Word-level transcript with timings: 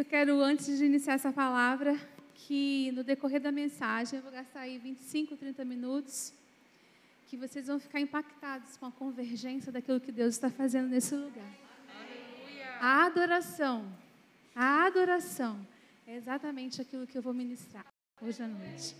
eu 0.00 0.04
quero, 0.04 0.40
antes 0.40 0.78
de 0.78 0.84
iniciar 0.84 1.14
essa 1.14 1.32
palavra, 1.32 1.98
que 2.34 2.92
no 2.92 3.02
decorrer 3.02 3.40
da 3.40 3.50
mensagem, 3.50 4.18
eu 4.18 4.22
vou 4.22 4.30
gastar 4.30 4.60
aí 4.60 4.78
25, 4.78 5.36
30 5.36 5.64
minutos, 5.64 6.32
que 7.26 7.36
vocês 7.36 7.66
vão 7.66 7.80
ficar 7.80 7.98
impactados 7.98 8.76
com 8.76 8.86
a 8.86 8.92
convergência 8.92 9.72
daquilo 9.72 10.00
que 10.00 10.12
Deus 10.12 10.34
está 10.34 10.48
fazendo 10.48 10.88
nesse 10.88 11.16
lugar. 11.16 11.50
A 12.80 13.06
adoração, 13.06 13.92
a 14.54 14.86
adoração 14.86 15.66
é 16.06 16.14
exatamente 16.14 16.80
aquilo 16.80 17.04
que 17.04 17.18
eu 17.18 17.22
vou 17.22 17.34
ministrar 17.34 17.86
hoje 18.22 18.40
à 18.40 18.46
noite. 18.46 18.94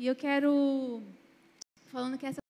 E 0.00 0.06
eu 0.06 0.16
quero, 0.16 1.00
falando 1.86 2.18
que 2.18 2.26
essa 2.26 2.40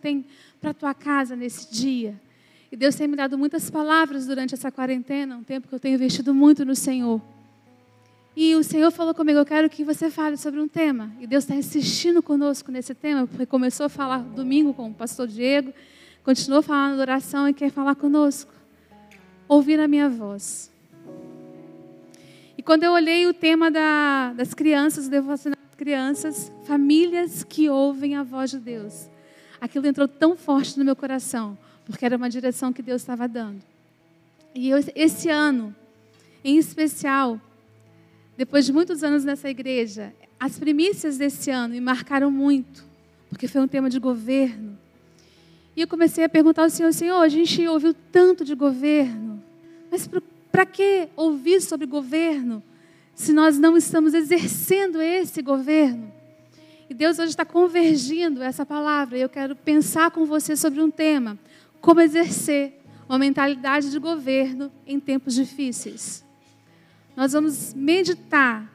tem 0.00 0.24
para 0.60 0.72
tua 0.72 0.94
casa 0.94 1.34
nesse 1.34 1.72
dia. 1.72 2.27
E 2.70 2.76
Deus 2.76 2.94
tem 2.94 3.08
me 3.08 3.16
dado 3.16 3.38
muitas 3.38 3.70
palavras 3.70 4.26
durante 4.26 4.54
essa 4.54 4.70
quarentena, 4.70 5.36
um 5.36 5.42
tempo 5.42 5.66
que 5.66 5.74
eu 5.74 5.80
tenho 5.80 5.94
investido 5.94 6.34
muito 6.34 6.64
no 6.64 6.76
Senhor. 6.76 7.20
E 8.36 8.54
o 8.54 8.62
Senhor 8.62 8.90
falou 8.90 9.14
comigo: 9.14 9.38
Eu 9.38 9.46
quero 9.46 9.68
que 9.70 9.82
você 9.82 10.10
fale 10.10 10.36
sobre 10.36 10.60
um 10.60 10.68
tema. 10.68 11.10
E 11.18 11.26
Deus 11.26 11.44
está 11.44 11.56
insistindo 11.56 12.22
conosco 12.22 12.70
nesse 12.70 12.94
tema, 12.94 13.26
porque 13.26 13.46
começou 13.46 13.86
a 13.86 13.88
falar 13.88 14.18
domingo 14.18 14.74
com 14.74 14.90
o 14.90 14.94
pastor 14.94 15.26
Diego, 15.26 15.72
continuou 16.22 16.62
falando 16.62 16.96
na 16.96 17.02
oração 17.02 17.48
e 17.48 17.54
quer 17.54 17.70
falar 17.70 17.94
conosco. 17.94 18.52
Ouvir 19.48 19.80
a 19.80 19.88
minha 19.88 20.08
voz. 20.08 20.70
E 22.56 22.62
quando 22.62 22.84
eu 22.84 22.92
olhei 22.92 23.26
o 23.26 23.32
tema 23.32 23.70
da, 23.70 24.34
das 24.34 24.52
crianças, 24.52 25.08
devocional 25.08 25.58
das 25.64 25.74
crianças, 25.74 26.52
famílias 26.64 27.42
que 27.42 27.70
ouvem 27.70 28.14
a 28.14 28.22
voz 28.22 28.50
de 28.50 28.58
Deus, 28.58 29.08
aquilo 29.58 29.86
entrou 29.86 30.06
tão 30.06 30.36
forte 30.36 30.78
no 30.78 30.84
meu 30.84 30.94
coração, 30.94 31.56
porque 31.88 32.04
era 32.04 32.16
uma 32.16 32.28
direção 32.28 32.72
que 32.72 32.82
Deus 32.82 33.00
estava 33.00 33.26
dando. 33.26 33.62
E 34.54 34.68
eu, 34.68 34.78
esse 34.94 35.30
ano, 35.30 35.74
em 36.44 36.58
especial, 36.58 37.40
depois 38.36 38.66
de 38.66 38.72
muitos 38.72 39.02
anos 39.02 39.24
nessa 39.24 39.48
igreja, 39.48 40.12
as 40.38 40.58
primícias 40.58 41.16
desse 41.16 41.50
ano 41.50 41.74
me 41.74 41.80
marcaram 41.80 42.30
muito, 42.30 42.84
porque 43.30 43.48
foi 43.48 43.62
um 43.62 43.66
tema 43.66 43.88
de 43.88 43.98
governo. 43.98 44.78
E 45.74 45.80
eu 45.80 45.88
comecei 45.88 46.24
a 46.24 46.28
perguntar 46.28 46.64
ao 46.64 46.70
Senhor, 46.70 46.92
Senhor, 46.92 47.20
a 47.22 47.28
gente 47.28 47.66
ouviu 47.66 47.94
tanto 48.12 48.44
de 48.44 48.54
governo, 48.54 49.42
mas 49.90 50.08
para 50.52 50.66
que 50.66 51.08
ouvir 51.16 51.62
sobre 51.62 51.86
governo 51.86 52.62
se 53.14 53.32
nós 53.32 53.58
não 53.58 53.76
estamos 53.76 54.12
exercendo 54.12 55.00
esse 55.00 55.40
governo? 55.40 56.12
E 56.90 56.94
Deus 56.94 57.18
hoje 57.18 57.30
está 57.30 57.44
convergindo 57.44 58.42
essa 58.42 58.64
palavra. 58.64 59.18
E 59.18 59.20
eu 59.20 59.28
quero 59.28 59.54
pensar 59.54 60.10
com 60.10 60.24
você 60.24 60.56
sobre 60.56 60.80
um 60.80 60.90
tema 60.90 61.38
como 61.80 62.00
exercer 62.00 62.80
uma 63.08 63.18
mentalidade 63.18 63.90
de 63.90 63.98
governo 63.98 64.70
em 64.86 65.00
tempos 65.00 65.34
difíceis. 65.34 66.24
Nós 67.16 67.32
vamos 67.32 67.74
meditar 67.74 68.70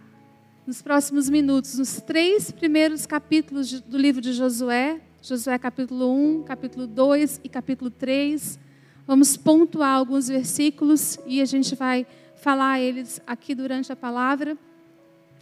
nos 0.66 0.82
próximos 0.82 1.30
minutos 1.30 1.78
nos 1.78 2.02
três 2.02 2.52
primeiros 2.52 3.06
capítulos 3.06 3.82
do 3.82 3.98
livro 3.98 4.22
de 4.22 4.34
Josué, 4.34 5.02
Josué 5.22 5.58
capítulo 5.58 6.14
1, 6.14 6.44
capítulo 6.44 6.88
2 6.88 7.42
e 7.44 7.50
capítulo 7.50 7.90
3. 7.90 8.60
Vamos 9.06 9.38
pontuar 9.38 9.96
alguns 9.96 10.28
versículos 10.28 11.20
e 11.26 11.42
a 11.42 11.46
gente 11.46 11.76
vai 11.76 12.06
falar 12.36 12.80
eles 12.80 13.22
aqui 13.26 13.54
durante 13.54 13.92
a 13.92 13.96
palavra. 13.96 14.58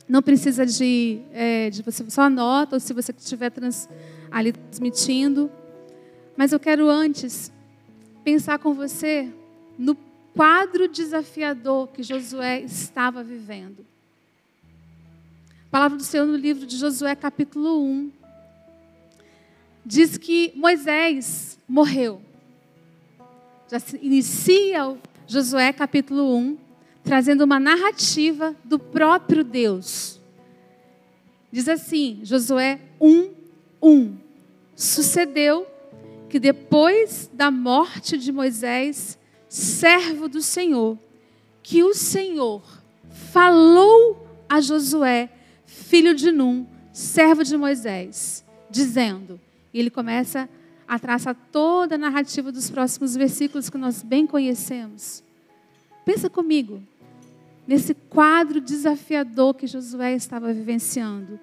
Não 0.08 0.22
precisa 0.22 0.66
de, 0.66 1.22
é, 1.32 1.70
de 1.70 1.82
você 1.82 2.08
só 2.10 2.24
anota 2.24 2.76
ou 2.76 2.80
se 2.80 2.94
você 2.94 3.12
estiver 3.16 3.50
trans, 3.50 3.88
ali 4.30 4.52
transmitindo. 4.52 5.50
Mas 6.36 6.52
eu 6.52 6.60
quero 6.60 6.90
antes 6.90 7.52
pensar 8.24 8.60
com 8.60 8.74
você 8.74 9.30
no 9.78 9.96
quadro 10.34 10.88
desafiador 10.88 11.88
que 11.88 12.04
Josué 12.04 12.62
estava 12.62 13.24
vivendo. 13.24 13.86
A 15.68 15.72
palavra 15.72 15.98
do 15.98 16.04
Senhor 16.04 16.26
no 16.26 16.36
livro 16.36 16.66
de 16.66 16.78
Josué, 16.78 17.16
capítulo 17.16 17.82
1, 17.84 18.12
diz 19.86 20.18
que 20.18 20.52
Moisés 20.56 21.58
morreu. 21.68 22.22
Já 23.70 23.80
se 23.80 23.98
inicia 23.98 24.98
Josué, 25.28 25.72
capítulo 25.72 26.36
1, 26.36 26.58
trazendo 27.04 27.46
uma 27.46 27.60
narrativa 27.60 28.56
do 28.66 28.78
próprio 28.78 29.44
Deus. 29.44 30.20
Diz 31.52 31.68
assim, 31.68 32.20
Josué 32.24 32.80
1, 33.00 33.30
1. 33.82 34.18
Sucedeu 34.76 35.71
que 36.32 36.40
depois 36.40 37.30
da 37.34 37.52
morte 37.52 38.18
de 38.18 38.32
Moisés, 38.32 39.20
servo 39.50 40.30
do 40.30 40.42
Senhor, 40.42 40.98
que 41.62 41.84
o 41.84 41.94
Senhor 41.94 42.64
falou 43.34 44.26
a 44.48 44.62
Josué, 44.62 45.30
filho 45.66 46.16
de 46.16 46.32
Num, 46.32 46.66
servo 46.94 47.44
de 47.44 47.58
Moisés, 47.58 48.46
dizendo, 48.70 49.42
e 49.74 49.80
ele 49.82 49.90
começa 49.90 50.50
a 50.88 50.98
traçar 50.98 51.36
toda 51.52 51.96
a 51.96 51.98
narrativa 51.98 52.50
dos 52.50 52.70
próximos 52.70 53.14
versículos 53.14 53.70
que 53.70 53.78
nós 53.78 54.02
bem 54.02 54.26
conhecemos. 54.26 55.22
Pensa 56.06 56.30
comigo, 56.30 56.82
nesse 57.68 57.94
quadro 57.94 58.62
desafiador 58.62 59.54
que 59.54 59.68
Josué 59.68 60.16
estava 60.16 60.54
vivenciando. 60.54 61.38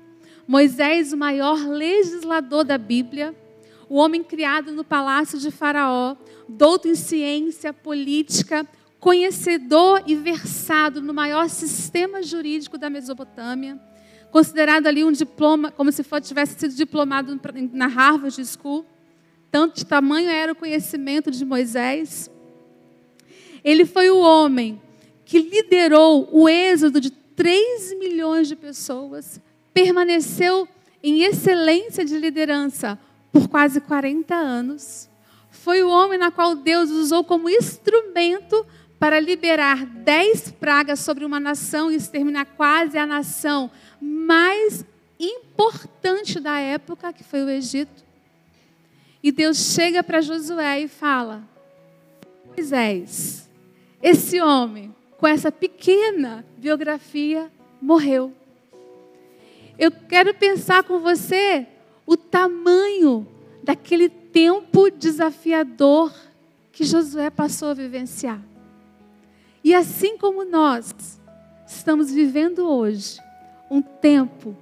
Moisés, 0.47 1.12
o 1.12 1.16
maior 1.19 1.59
legislador 1.69 2.65
da 2.65 2.78
Bíblia, 2.78 3.34
o 3.88 3.97
homem 3.97 4.22
criado 4.22 4.72
no 4.72 4.84
palácio 4.84 5.38
de 5.38 5.50
Faraó, 5.50 6.16
douto 6.49 6.88
em 6.88 6.94
ciência 6.94 7.72
política, 7.72 8.66
conhecedor 9.00 10.03
e 10.06 10.15
versado 10.15 11.00
no 11.00 11.15
maior 11.15 11.49
sistema 11.49 12.22
jurídico 12.22 12.77
da 12.77 12.91
Mesopotâmia, 12.91 13.78
considerado 14.31 14.87
ali 14.87 15.04
um 15.04 15.12
diploma, 15.12 15.71
como 15.71 15.91
se 15.91 16.03
fosse, 16.03 16.28
tivesse 16.28 16.59
sido 16.59 16.75
diplomado 16.75 17.38
na 17.72 17.87
Harvard 17.87 18.44
School, 18.44 18.84
tanto 19.50 19.77
de 19.77 19.87
tamanho 19.87 20.28
era 20.28 20.53
o 20.53 20.56
conhecimento 20.56 21.31
de 21.31 21.44
Moisés. 21.44 22.31
Ele 23.65 23.87
foi 23.87 24.10
o 24.10 24.19
homem 24.19 24.81
que 25.25 25.38
liderou 25.38 26.28
o 26.31 26.48
êxodo 26.48 27.00
de 27.00 27.10
3 27.10 27.98
milhões 27.98 28.48
de 28.48 28.56
pessoas, 28.56 29.41
permaneceu 29.72 30.69
em 31.03 31.22
excelência 31.22 32.04
de 32.04 32.19
liderança 32.19 32.98
por 33.33 33.49
quase 33.49 33.81
40 33.81 34.34
anos. 34.34 35.09
Foi 35.50 35.83
o 35.83 35.91
homem 35.91 36.19
na 36.19 36.31
qual 36.31 36.55
Deus 36.55 36.91
usou 36.91 37.25
como 37.25 37.49
instrumento 37.49 38.66
para 38.99 39.21
liberar 39.21 39.87
dez 39.87 40.50
pragas 40.50 41.00
sobre 41.00 41.25
uma 41.25 41.39
nação 41.39 41.91
e 41.91 41.94
exterminar 41.94 42.47
quase 42.56 42.99
a 42.99 43.06
nação 43.06 43.71
mais 44.00 44.84
importante 45.19 46.41
da 46.41 46.59
época, 46.59 47.12
que 47.12 47.25
foi 47.25 47.44
o 47.44 47.50
Egito. 47.50 48.05
E 49.22 49.33
Deus 49.33 49.56
chega 49.75 50.03
para 50.03 50.21
Josué 50.21 50.81
e 50.81 50.89
fala: 50.89 51.43
Moisés, 52.47 53.49
esse 54.03 54.41
homem, 54.41 54.95
com 55.16 55.27
essa 55.27 55.50
pequena 55.50 56.45
biografia, 56.56 57.50
morreu. 57.81 58.33
Eu 59.78 59.93
quero 59.93 60.34
pensar 60.34 60.83
com 60.83 60.99
você 60.99 61.66
o 62.08 62.16
tamanho 62.16 63.28
daquele 63.62 64.08
tempo 64.08 64.91
desafiador 64.91 66.10
que 66.72 66.82
Josué 66.82 67.28
passou 67.28 67.69
a 67.69 67.74
vivenciar. 67.74 68.41
E 69.62 69.74
assim 69.74 70.16
como 70.16 70.42
nós 70.42 71.20
estamos 71.66 72.10
vivendo 72.10 72.66
hoje 72.66 73.20
um 73.70 73.82
tempo 73.82 74.56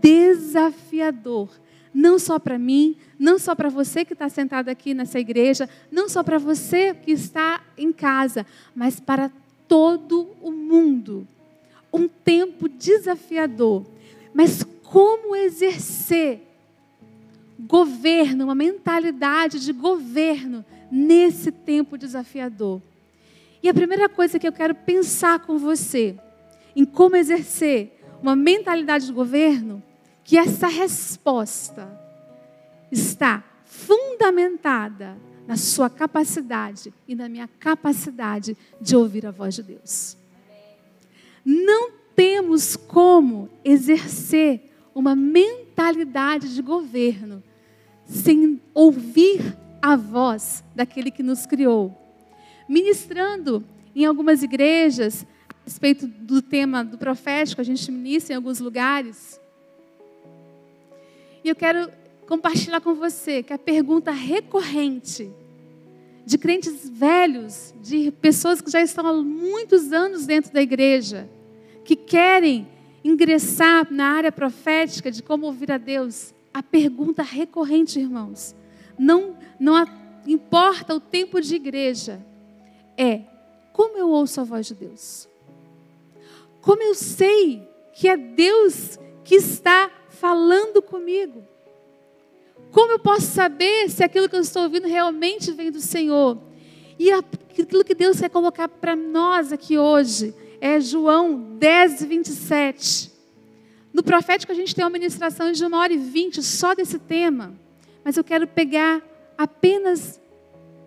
desafiador, 0.00 1.48
não 1.92 2.16
só 2.16 2.38
para 2.38 2.60
mim, 2.60 2.96
não 3.18 3.40
só 3.40 3.56
para 3.56 3.68
você 3.68 4.04
que 4.04 4.12
está 4.12 4.28
sentado 4.28 4.68
aqui 4.68 4.94
nessa 4.94 5.18
igreja, 5.18 5.68
não 5.90 6.08
só 6.08 6.22
para 6.22 6.38
você 6.38 6.94
que 6.94 7.10
está 7.10 7.60
em 7.76 7.90
casa, 7.90 8.46
mas 8.72 9.00
para 9.00 9.32
todo 9.66 10.28
o 10.40 10.52
mundo. 10.52 11.26
Um 11.92 12.06
tempo 12.06 12.68
desafiador. 12.68 13.84
Mas 14.32 14.62
como 14.84 15.34
exercer 15.34 16.43
governo, 17.58 18.44
uma 18.44 18.54
mentalidade 18.54 19.60
de 19.60 19.72
governo 19.72 20.64
nesse 20.90 21.50
tempo 21.50 21.98
desafiador. 21.98 22.80
E 23.62 23.68
a 23.68 23.74
primeira 23.74 24.08
coisa 24.08 24.38
que 24.38 24.46
eu 24.46 24.52
quero 24.52 24.74
pensar 24.74 25.40
com 25.40 25.58
você 25.58 26.18
em 26.76 26.84
como 26.84 27.16
exercer 27.16 27.98
uma 28.20 28.34
mentalidade 28.34 29.06
de 29.06 29.12
governo, 29.12 29.82
que 30.22 30.36
essa 30.36 30.66
resposta 30.66 31.88
está 32.90 33.44
fundamentada 33.64 35.16
na 35.46 35.56
sua 35.56 35.90
capacidade 35.90 36.92
e 37.06 37.14
na 37.14 37.28
minha 37.28 37.48
capacidade 37.48 38.56
de 38.80 38.96
ouvir 38.96 39.26
a 39.26 39.30
voz 39.30 39.54
de 39.54 39.62
Deus. 39.62 40.16
Não 41.44 41.92
temos 42.16 42.76
como 42.76 43.50
exercer 43.64 44.73
uma 44.94 45.16
mentalidade 45.16 46.54
de 46.54 46.62
governo 46.62 47.42
sem 48.06 48.60
ouvir 48.72 49.56
a 49.82 49.96
voz 49.96 50.62
daquele 50.74 51.10
que 51.10 51.22
nos 51.22 51.46
criou. 51.46 51.94
Ministrando 52.68 53.64
em 53.94 54.04
algumas 54.04 54.42
igrejas, 54.42 55.26
a 55.48 55.54
respeito 55.64 56.06
do 56.06 56.40
tema 56.40 56.84
do 56.84 56.96
profético, 56.96 57.60
a 57.60 57.64
gente 57.64 57.90
ministra 57.90 58.34
em 58.34 58.36
alguns 58.36 58.60
lugares. 58.60 59.40
E 61.42 61.48
eu 61.48 61.54
quero 61.54 61.90
compartilhar 62.26 62.80
com 62.80 62.94
você 62.94 63.42
que 63.42 63.52
a 63.52 63.58
pergunta 63.58 64.10
recorrente 64.10 65.30
de 66.24 66.38
crentes 66.38 66.88
velhos, 66.88 67.74
de 67.82 68.10
pessoas 68.10 68.60
que 68.60 68.70
já 68.70 68.80
estão 68.80 69.06
há 69.06 69.12
muitos 69.12 69.92
anos 69.92 70.24
dentro 70.24 70.52
da 70.52 70.62
igreja, 70.62 71.28
que 71.84 71.94
querem 71.94 72.66
ingressar 73.04 73.86
na 73.90 74.12
área 74.12 74.32
profética 74.32 75.10
de 75.10 75.22
como 75.22 75.46
ouvir 75.46 75.70
a 75.70 75.78
Deus, 75.78 76.34
a 76.52 76.62
pergunta 76.62 77.22
recorrente, 77.22 78.00
irmãos, 78.00 78.56
não, 78.98 79.36
não 79.60 79.74
importa 80.26 80.94
o 80.94 81.00
tempo 81.00 81.40
de 81.40 81.54
igreja, 81.54 82.24
é 82.96 83.20
como 83.72 83.98
eu 83.98 84.08
ouço 84.08 84.40
a 84.40 84.44
voz 84.44 84.66
de 84.66 84.74
Deus? 84.74 85.28
Como 86.60 86.82
eu 86.82 86.94
sei 86.94 87.68
que 87.92 88.08
é 88.08 88.16
Deus 88.16 88.98
que 89.24 89.34
está 89.34 89.90
falando 90.08 90.80
comigo? 90.80 91.44
Como 92.70 92.92
eu 92.92 92.98
posso 92.98 93.26
saber 93.26 93.90
se 93.90 94.02
aquilo 94.02 94.28
que 94.28 94.36
eu 94.36 94.40
estou 94.40 94.62
ouvindo 94.62 94.86
realmente 94.86 95.52
vem 95.52 95.70
do 95.70 95.80
Senhor? 95.80 96.38
E 96.98 97.10
aquilo 97.10 97.84
que 97.84 97.94
Deus 97.94 98.20
quer 98.20 98.30
colocar 98.30 98.68
para 98.68 98.96
nós 98.96 99.52
aqui 99.52 99.76
hoje 99.76 100.34
é 100.60 100.80
João 100.80 101.56
10, 101.58 102.04
27. 102.04 103.12
No 103.92 104.02
profético 104.02 104.50
a 104.50 104.54
gente 104.54 104.74
tem 104.74 104.84
uma 104.84 104.90
ministração 104.90 105.52
de 105.52 105.64
uma 105.64 105.78
hora 105.78 105.92
e 105.92 105.96
vinte 105.96 106.42
só 106.42 106.74
desse 106.74 106.98
tema. 106.98 107.54
Mas 108.04 108.16
eu 108.16 108.24
quero 108.24 108.46
pegar 108.46 109.02
apenas, 109.38 110.20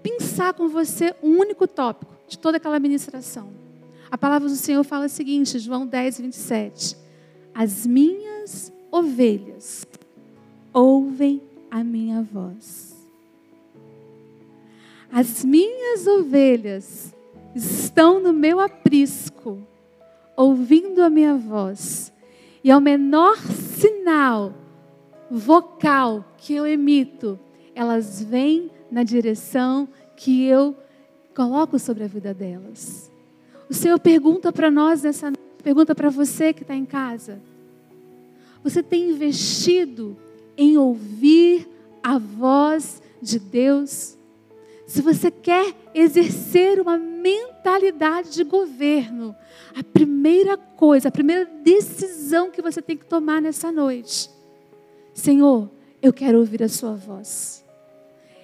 pensar 0.03 0.53
com 0.53 0.67
você 0.67 1.15
um 1.23 1.37
único 1.37 1.67
tópico 1.67 2.15
de 2.27 2.37
toda 2.37 2.57
aquela 2.57 2.79
ministração. 2.79 3.49
A 4.11 4.17
palavra 4.17 4.47
do 4.47 4.55
Senhor 4.55 4.83
fala 4.83 5.05
o 5.05 5.09
seguinte, 5.09 5.59
João 5.59 5.85
10, 5.85 6.19
27. 6.19 6.97
As 7.53 7.85
minhas 7.85 8.71
ovelhas 8.91 9.85
ouvem 10.73 11.41
a 11.71 11.83
minha 11.83 12.21
voz. 12.21 12.95
As 15.11 15.43
minhas 15.43 16.05
ovelhas 16.05 17.13
estão 17.63 18.21
no 18.21 18.33
meu 18.33 18.59
aprisco, 18.59 19.59
ouvindo 20.35 21.01
a 21.01 21.09
minha 21.09 21.35
voz, 21.35 22.13
e 22.63 22.71
ao 22.71 22.79
menor 22.79 23.37
sinal 23.37 24.53
vocal 25.29 26.25
que 26.37 26.53
eu 26.53 26.65
emito, 26.65 27.39
elas 27.75 28.21
vêm 28.23 28.71
na 28.89 29.03
direção 29.03 29.87
que 30.15 30.45
eu 30.45 30.75
coloco 31.35 31.77
sobre 31.77 32.03
a 32.03 32.07
vida 32.07 32.33
delas. 32.33 33.11
O 33.69 33.73
Senhor 33.73 33.99
pergunta 33.99 34.51
para 34.51 34.71
nós 34.71 35.03
nessa 35.03 35.31
pergunta 35.61 35.93
para 35.93 36.09
você 36.09 36.53
que 36.53 36.61
está 36.63 36.75
em 36.75 36.85
casa. 36.85 37.39
Você 38.63 38.81
tem 38.81 39.11
investido 39.11 40.17
em 40.57 40.77
ouvir 40.77 41.67
a 42.01 42.17
voz 42.17 43.01
de 43.21 43.37
Deus. 43.37 44.16
Se 44.87 45.01
você 45.01 45.29
quer 45.29 45.75
exercer 45.93 46.79
uma 46.79 46.97
mentalidade 46.97 48.31
de 48.31 48.43
governo, 48.45 49.35
a 49.77 49.83
primeira 49.83 50.55
coisa, 50.55 51.09
a 51.09 51.11
primeira 51.11 51.43
decisão 51.45 52.49
que 52.49 52.61
você 52.61 52.81
tem 52.81 52.95
que 52.95 53.05
tomar 53.05 53.41
nessa 53.41 53.69
noite, 53.69 54.29
Senhor, 55.13 55.69
eu 56.01 56.13
quero 56.13 56.39
ouvir 56.39 56.63
a 56.63 56.69
Sua 56.69 56.93
voz. 56.93 57.65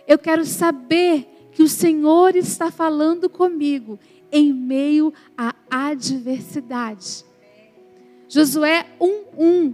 Eu 0.06 0.20
quero 0.20 0.44
saber 0.44 1.26
que 1.54 1.64
o 1.64 1.70
Senhor 1.70 2.36
está 2.36 2.70
falando 2.70 3.30
comigo 3.30 3.98
em 4.30 4.52
meio 4.52 5.14
à 5.38 5.56
adversidade. 5.72 7.24
Josué 8.28 8.86
1:1. 9.00 9.74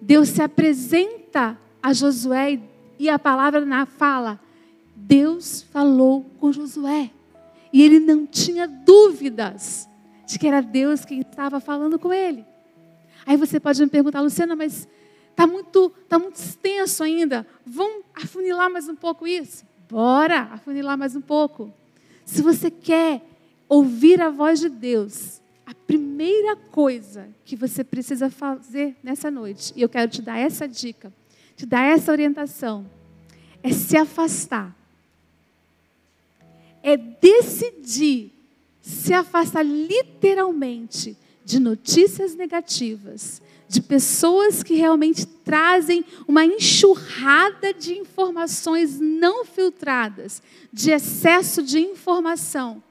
Deus 0.00 0.28
se 0.28 0.40
apresenta 0.40 1.58
a 1.82 1.92
Josué 1.92 2.60
e 2.96 3.08
a 3.08 3.18
palavra 3.18 3.64
na 3.64 3.86
fala, 3.86 4.38
Deus 5.10 5.62
falou 5.72 6.24
com 6.38 6.52
Josué. 6.52 7.10
E 7.72 7.82
ele 7.82 7.98
não 7.98 8.24
tinha 8.24 8.68
dúvidas 8.68 9.88
de 10.24 10.38
que 10.38 10.46
era 10.46 10.60
Deus 10.60 11.04
quem 11.04 11.20
estava 11.20 11.58
falando 11.58 11.98
com 11.98 12.12
ele. 12.12 12.46
Aí 13.26 13.36
você 13.36 13.58
pode 13.58 13.82
me 13.82 13.88
perguntar, 13.88 14.20
Luciana, 14.20 14.54
mas 14.54 14.86
está 15.30 15.48
muito, 15.48 15.90
tá 16.08 16.16
muito 16.16 16.36
extenso 16.36 17.02
ainda. 17.02 17.44
Vamos 17.66 18.04
afunilar 18.14 18.70
mais 18.70 18.88
um 18.88 18.94
pouco 18.94 19.26
isso? 19.26 19.64
Bora 19.90 20.42
afunilar 20.52 20.96
mais 20.96 21.16
um 21.16 21.20
pouco. 21.20 21.72
Se 22.24 22.40
você 22.40 22.70
quer 22.70 23.20
ouvir 23.68 24.20
a 24.20 24.30
voz 24.30 24.60
de 24.60 24.68
Deus, 24.68 25.42
a 25.66 25.74
primeira 25.74 26.54
coisa 26.54 27.28
que 27.44 27.56
você 27.56 27.82
precisa 27.82 28.30
fazer 28.30 28.96
nessa 29.02 29.28
noite, 29.28 29.72
e 29.74 29.82
eu 29.82 29.88
quero 29.88 30.08
te 30.08 30.22
dar 30.22 30.38
essa 30.38 30.68
dica, 30.68 31.12
te 31.56 31.66
dar 31.66 31.82
essa 31.82 32.12
orientação, 32.12 32.86
é 33.60 33.72
se 33.72 33.96
afastar. 33.96 34.79
É 36.82 36.96
decidir 36.96 38.32
se 38.80 39.12
afastar 39.12 39.62
literalmente 39.62 41.16
de 41.44 41.60
notícias 41.60 42.34
negativas, 42.34 43.42
de 43.68 43.80
pessoas 43.80 44.62
que 44.62 44.74
realmente 44.74 45.26
trazem 45.26 46.04
uma 46.26 46.44
enxurrada 46.44 47.72
de 47.72 47.94
informações 47.98 48.98
não 48.98 49.44
filtradas, 49.44 50.42
de 50.72 50.90
excesso 50.90 51.62
de 51.62 51.78
informação, 51.80 52.82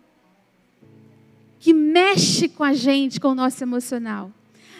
que 1.59 1.73
mexe 1.73 2.47
com 2.47 2.63
a 2.63 2.73
gente, 2.73 3.19
com 3.19 3.29
o 3.29 3.35
nosso 3.35 3.63
emocional. 3.63 4.31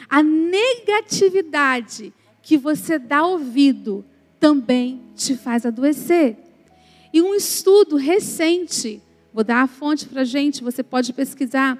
A 0.09 0.23
negatividade 0.23 2.13
que 2.41 2.57
você 2.57 2.97
dá 2.97 3.23
ouvido 3.25 4.03
também 4.39 5.01
te 5.15 5.35
faz 5.35 5.65
adoecer. 5.65 6.37
E 7.13 7.21
um 7.21 7.33
estudo 7.33 7.95
recente, 7.95 9.01
vou 9.33 9.43
dar 9.43 9.63
a 9.63 9.67
fonte 9.67 10.05
para 10.05 10.21
a 10.21 10.25
gente, 10.25 10.63
você 10.63 10.83
pode 10.83 11.11
pesquisar, 11.13 11.77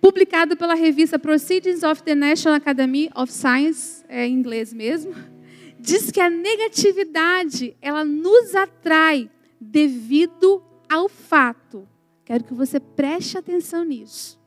publicado 0.00 0.56
pela 0.56 0.74
revista 0.74 1.18
Proceedings 1.18 1.82
of 1.82 2.02
the 2.02 2.14
National 2.14 2.56
Academy 2.56 3.10
of 3.14 3.32
Science, 3.32 4.04
é 4.08 4.26
em 4.26 4.34
inglês 4.34 4.72
mesmo, 4.72 5.14
diz 5.78 6.10
que 6.10 6.20
a 6.20 6.28
negatividade, 6.28 7.76
ela 7.80 8.04
nos 8.04 8.54
atrai 8.54 9.30
devido 9.60 10.62
ao 10.88 11.08
fato. 11.08 11.88
Quero 12.24 12.44
que 12.44 12.54
você 12.54 12.78
preste 12.78 13.38
atenção 13.38 13.84
nisso. 13.84 14.40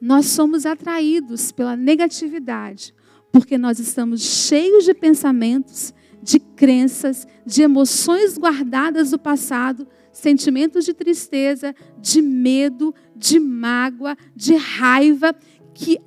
Nós 0.00 0.26
somos 0.26 0.64
atraídos 0.64 1.52
pela 1.52 1.76
negatividade 1.76 2.94
porque 3.32 3.56
nós 3.56 3.78
estamos 3.78 4.22
cheios 4.22 4.84
de 4.84 4.94
pensamentos, 4.94 5.94
de 6.22 6.38
crenças, 6.38 7.26
de 7.44 7.62
emoções 7.62 8.36
guardadas 8.36 9.10
do 9.10 9.18
passado, 9.18 9.88
sentimentos 10.12 10.84
de 10.84 10.92
tristeza, 10.92 11.74
de 11.98 12.20
medo, 12.20 12.94
de 13.16 13.40
mágoa, 13.40 14.16
de 14.34 14.54
raiva, 14.54 15.34
que 15.74 15.98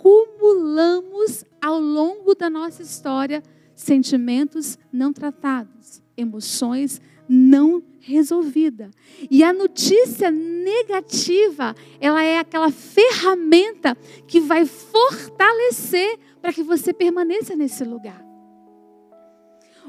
acumulamos 0.00 1.44
ao 1.60 1.78
longo 1.80 2.34
da 2.34 2.48
nossa 2.48 2.82
história, 2.82 3.42
sentimentos 3.74 4.78
não 4.92 5.12
tratados, 5.12 6.02
emoções 6.16 7.00
não 7.28 7.82
resolvida. 8.00 8.90
E 9.30 9.42
a 9.42 9.52
notícia 9.52 10.30
negativa, 10.30 11.74
ela 12.00 12.22
é 12.22 12.38
aquela 12.38 12.70
ferramenta 12.70 13.96
que 14.26 14.40
vai 14.40 14.64
fortalecer 14.66 16.18
para 16.40 16.52
que 16.52 16.62
você 16.62 16.92
permaneça 16.92 17.56
nesse 17.56 17.82
lugar. 17.84 18.23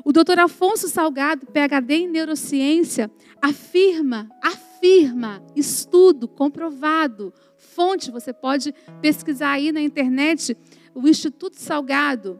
O 0.07 0.13
doutor 0.13 0.37
Afonso 0.37 0.87
Salgado, 0.87 1.47
PhD 1.47 1.95
em 1.95 2.07
neurociência, 2.07 3.09
afirma, 3.41 4.29
afirma, 4.39 5.43
estudo 5.55 6.27
comprovado, 6.27 7.33
fonte, 7.57 8.11
você 8.11 8.31
pode 8.31 8.71
pesquisar 9.01 9.53
aí 9.53 9.71
na 9.71 9.81
internet, 9.81 10.55
o 10.93 11.07
Instituto 11.07 11.59
Salgado, 11.59 12.39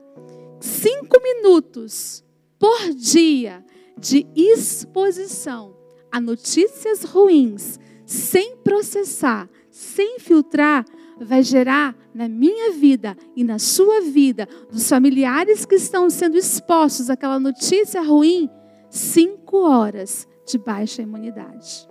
cinco 0.61 1.19
minutos 1.19 2.23
por 2.59 2.93
dia 2.93 3.65
de 3.97 4.27
exposição 4.35 5.75
a 6.11 6.21
notícias 6.21 7.03
ruins, 7.03 7.79
sem 8.05 8.57
processar, 8.57 9.49
sem 9.71 10.19
filtrar, 10.19 10.85
vai 11.19 11.43
gerar 11.43 11.95
na 12.13 12.27
minha 12.27 12.71
vida 12.71 13.15
e 13.35 13.43
na 13.43 13.59
sua 13.59 14.01
vida, 14.01 14.47
dos 14.71 14.87
familiares 14.87 15.65
que 15.65 15.75
estão 15.75 16.09
sendo 16.09 16.37
expostos 16.37 17.09
àquela 17.09 17.39
notícia 17.39 18.01
ruim, 18.01 18.49
cinco 18.89 19.57
horas 19.57 20.27
de 20.45 20.57
baixa 20.57 21.01
imunidade. 21.01 21.87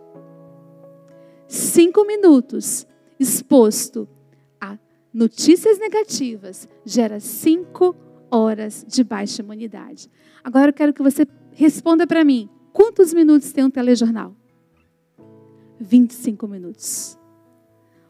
Cinco 1.47 2.05
minutos 2.05 2.87
exposto 3.19 4.09
a 4.61 4.79
notícias 5.13 5.79
negativas 5.79 6.69
gera 6.85 7.21
cinco 7.21 7.95
horas 8.31 8.85
de 8.87 9.05
baixa 9.05 9.43
imunidade. 9.43 10.11
Agora 10.43 10.71
eu 10.71 10.75
quero 10.75 10.93
que 10.93 11.03
você 11.03 11.27
responda 11.53 12.07
para 12.07 12.25
mim: 12.25 12.49
quantos 12.73 13.15
minutos 13.15 13.53
tem 13.53 13.65
um 13.65 13.71
telejornal? 13.71 14.35
25 15.81 16.49
minutos. 16.49 17.19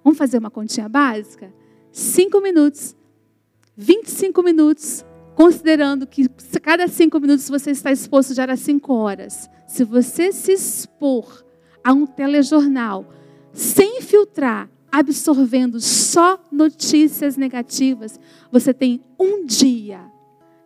Vamos 0.04 0.18
fazer 0.18 0.36
uma 0.36 0.50
continha 0.50 0.86
básica? 0.86 1.50
Cinco 1.90 2.42
minutos, 2.42 2.94
25 3.74 4.42
minutos, 4.42 5.02
considerando 5.34 6.06
que 6.06 6.28
cada 6.62 6.86
cinco 6.86 7.18
minutos 7.18 7.48
você 7.48 7.70
está 7.70 7.90
exposto 7.90 8.34
já 8.34 8.44
a 8.44 8.56
cinco 8.56 8.92
horas. 8.92 9.48
Se 9.66 9.82
você 9.82 10.30
se 10.30 10.52
expor 10.52 11.42
a 11.82 11.94
um 11.94 12.04
telejornal 12.04 13.08
sem 13.50 14.02
filtrar, 14.02 14.68
absorvendo 14.92 15.80
só 15.80 16.38
notícias 16.52 17.36
negativas, 17.36 18.20
você 18.52 18.74
tem 18.74 19.02
um 19.18 19.46
dia 19.46 20.00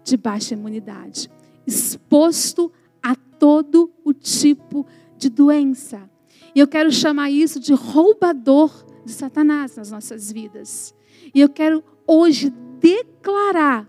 de 0.03 0.17
baixa 0.17 0.55
imunidade, 0.55 1.31
exposto 1.67 2.73
a 3.01 3.15
todo 3.15 3.93
o 4.05 4.13
tipo 4.13 4.85
de 5.17 5.29
doença. 5.29 6.11
E 6.55 6.61
eu 6.61 6.67
quero 6.67 6.91
chamar 6.91 7.31
isso 7.31 7.61
de 7.61 7.73
roubador 7.73 8.88
de 9.09 9.15
Satanás 9.15 9.77
nas 9.77 9.91
nossas 9.91 10.31
vidas. 10.31 10.95
E 11.35 11.41
eu 11.41 11.49
quero 11.49 11.83
hoje 12.07 12.51
declarar 12.79 13.89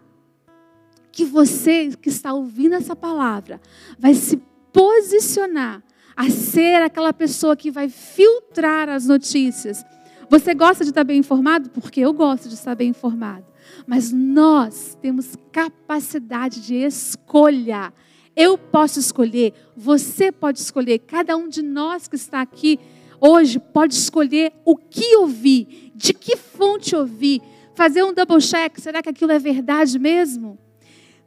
que 1.12 1.26
você 1.26 1.90
que 2.02 2.10
está 2.10 2.34
ouvindo 2.34 2.76
essa 2.76 2.96
palavra 2.96 3.62
vai 4.00 4.14
se 4.14 4.42
posicionar 4.72 5.84
a 6.16 6.30
ser 6.30 6.82
aquela 6.82 7.14
pessoa 7.14 7.56
que 7.56 7.70
vai 7.70 7.90
filtrar 7.90 8.90
as 8.90 9.06
notícias. 9.06 9.86
Você 10.30 10.54
gosta 10.54 10.84
de 10.84 10.92
estar 10.92 11.04
bem 11.04 11.20
informado? 11.20 11.70
Porque 11.70 12.00
eu 12.00 12.14
gosto 12.14 12.48
de 12.48 12.56
estar 12.56 12.76
bem 12.76 12.90
informado. 12.90 13.46
Mas 13.86 14.12
nós 14.12 14.98
temos 15.02 15.36
capacidade 15.52 16.62
de 16.62 16.76
escolha. 16.76 17.94
Eu 18.36 18.58
posso 18.58 19.00
escolher, 19.00 19.54
você 19.76 20.32
pode 20.32 20.60
escolher, 20.60 21.00
cada 21.00 21.36
um 21.36 21.50
de 21.50 21.62
nós 21.62 22.08
que 22.08 22.16
está 22.16 22.42
aqui 22.42 22.80
hoje 23.20 23.60
pode 23.60 23.94
escolher 23.94 24.54
o 24.66 24.76
que 24.76 25.16
ouvir, 25.18 25.92
de 25.96 26.14
que 26.14 26.36
fonte 26.36 26.96
ouvir, 26.96 27.42
fazer 27.74 28.04
um 28.04 28.14
double 28.14 28.42
check, 28.42 28.78
será 28.80 29.02
que 29.02 29.10
aquilo 29.10 29.32
é 29.32 29.40
verdade 29.40 29.98
mesmo? 29.98 30.58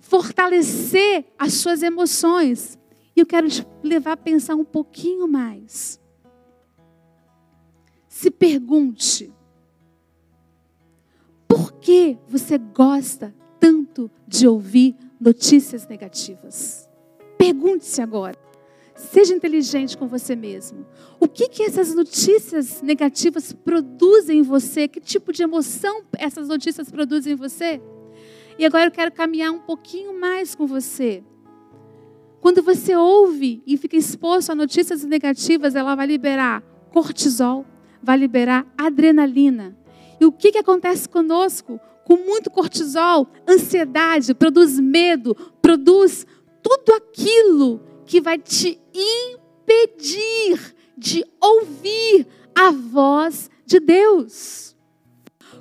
Fortalecer 0.00 1.24
as 1.38 1.54
suas 1.54 1.82
emoções. 1.82 2.78
E 3.16 3.20
eu 3.20 3.26
quero 3.26 3.48
te 3.48 3.66
levar 3.82 4.12
a 4.12 4.16
pensar 4.16 4.54
um 4.54 4.64
pouquinho 4.64 5.26
mais. 5.26 6.00
Se 8.08 8.30
pergunte: 8.30 9.32
por 11.48 11.72
que 11.74 12.18
você 12.28 12.58
gosta 12.58 13.34
tanto 13.58 14.10
de 14.26 14.46
ouvir 14.46 14.96
notícias 15.20 15.86
negativas? 15.86 16.88
Pergunte-se 17.38 18.00
agora. 18.00 18.38
Seja 19.10 19.34
inteligente 19.34 19.98
com 19.98 20.06
você 20.06 20.36
mesmo. 20.36 20.86
O 21.18 21.26
que, 21.26 21.48
que 21.48 21.64
essas 21.64 21.92
notícias 21.94 22.80
negativas 22.82 23.52
produzem 23.52 24.38
em 24.38 24.42
você? 24.42 24.86
Que 24.86 25.00
tipo 25.00 25.32
de 25.32 25.42
emoção 25.42 26.02
essas 26.16 26.46
notícias 26.46 26.90
produzem 26.90 27.32
em 27.32 27.36
você? 27.36 27.82
E 28.56 28.64
agora 28.64 28.86
eu 28.86 28.90
quero 28.92 29.10
caminhar 29.10 29.50
um 29.50 29.58
pouquinho 29.58 30.18
mais 30.18 30.54
com 30.54 30.66
você. 30.66 31.22
Quando 32.40 32.62
você 32.62 32.94
ouve 32.94 33.60
e 33.66 33.76
fica 33.76 33.96
exposto 33.96 34.50
a 34.50 34.54
notícias 34.54 35.02
negativas, 35.04 35.74
ela 35.74 35.96
vai 35.96 36.06
liberar 36.06 36.62
cortisol, 36.92 37.66
vai 38.00 38.16
liberar 38.16 38.66
adrenalina. 38.78 39.76
E 40.20 40.24
o 40.24 40.30
que, 40.30 40.52
que 40.52 40.58
acontece 40.58 41.08
conosco? 41.08 41.80
Com 42.04 42.16
muito 42.16 42.50
cortisol, 42.50 43.28
ansiedade, 43.48 44.32
produz 44.32 44.78
medo, 44.78 45.34
produz 45.60 46.24
tudo 46.62 46.94
aquilo 46.94 47.91
que 48.06 48.20
vai 48.20 48.38
te 48.38 48.80
impedir 48.94 50.74
de 50.96 51.24
ouvir 51.40 52.26
a 52.54 52.70
voz 52.70 53.50
de 53.66 53.80
Deus. 53.80 54.72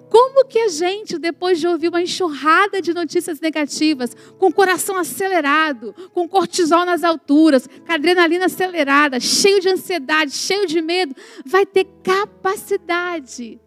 Como 0.10 0.46
que 0.46 0.60
a 0.60 0.68
gente, 0.68 1.18
depois 1.18 1.58
de 1.58 1.68
ouvir 1.68 1.88
uma 1.88 2.02
enxurrada 2.02 2.82
de 2.82 2.94
notícias 2.94 3.40
negativas, 3.40 4.14
com 4.38 4.48
o 4.48 4.54
coração 4.54 4.98
acelerado, 4.98 5.96
com 6.14 6.28
cortisol 6.28 6.84
nas 6.84 7.02
alturas, 7.02 7.66
com 7.66 7.92
adrenalina 7.92 8.48
acelerada, 8.48 9.22
cheio 9.22 9.62
de 9.62 9.70
ansiedade, 9.70 10.34
cheio 10.34 10.68
de 10.68 10.82
medo, 10.82 11.16
vai 11.46 11.66
ter 11.66 11.88
capacidade 12.04 13.58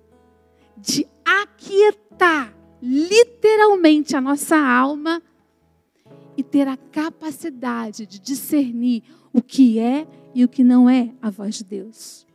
de 0.77 1.07
aquietar 1.25 2.55
literalmente 2.83 4.15
a 4.15 4.21
nossa 4.21 4.59
alma 4.59 5.23
e 6.37 6.43
ter 6.43 6.67
a 6.69 6.77
capacidade 6.77 8.07
de 8.07 8.19
discernir 8.19 9.03
o 9.33 9.43
que 9.43 9.79
é 9.79 10.07
e 10.35 10.45
o 10.45 10.49
que 10.49 10.65
não 10.65 10.89
é 10.89 11.13
a 11.21 11.31
voz 11.31 11.57
de 11.57 11.65
Deus. 11.65 12.27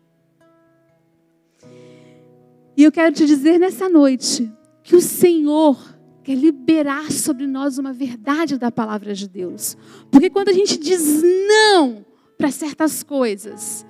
E 2.75 2.83
eu 2.83 2.91
quero 2.91 3.13
te 3.13 3.25
dizer 3.25 3.59
nessa 3.59 3.89
noite 3.89 4.49
que 4.83 4.95
o 4.95 5.01
Senhor 5.01 5.77
quer 6.23 6.35
liberar 6.35 7.11
sobre 7.11 7.45
nós 7.45 7.77
uma 7.77 7.91
verdade 7.91 8.57
da 8.57 8.71
palavra 8.71 9.13
de 9.13 9.27
Deus. 9.27 9.75
Porque 10.09 10.29
quando 10.29 10.49
a 10.49 10.53
gente 10.53 10.77
diz 10.77 11.21
não 11.21 12.05
para 12.37 12.51
certas 12.51 13.03
coisas, 13.03 13.85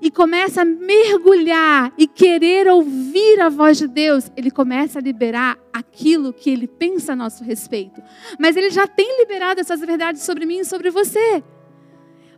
e 0.00 0.10
começa 0.10 0.62
a 0.62 0.64
mergulhar 0.64 1.92
e 1.98 2.06
querer 2.06 2.68
ouvir 2.68 3.40
a 3.40 3.48
voz 3.48 3.78
de 3.78 3.86
Deus, 3.86 4.30
ele 4.36 4.50
começa 4.50 4.98
a 4.98 5.02
liberar 5.02 5.58
aquilo 5.72 6.32
que 6.32 6.48
ele 6.48 6.66
pensa 6.66 7.12
a 7.12 7.16
nosso 7.16 7.44
respeito. 7.44 8.02
Mas 8.38 8.56
ele 8.56 8.70
já 8.70 8.86
tem 8.86 9.18
liberado 9.18 9.60
essas 9.60 9.80
verdades 9.80 10.22
sobre 10.22 10.46
mim 10.46 10.60
e 10.60 10.64
sobre 10.64 10.90
você. 10.90 11.42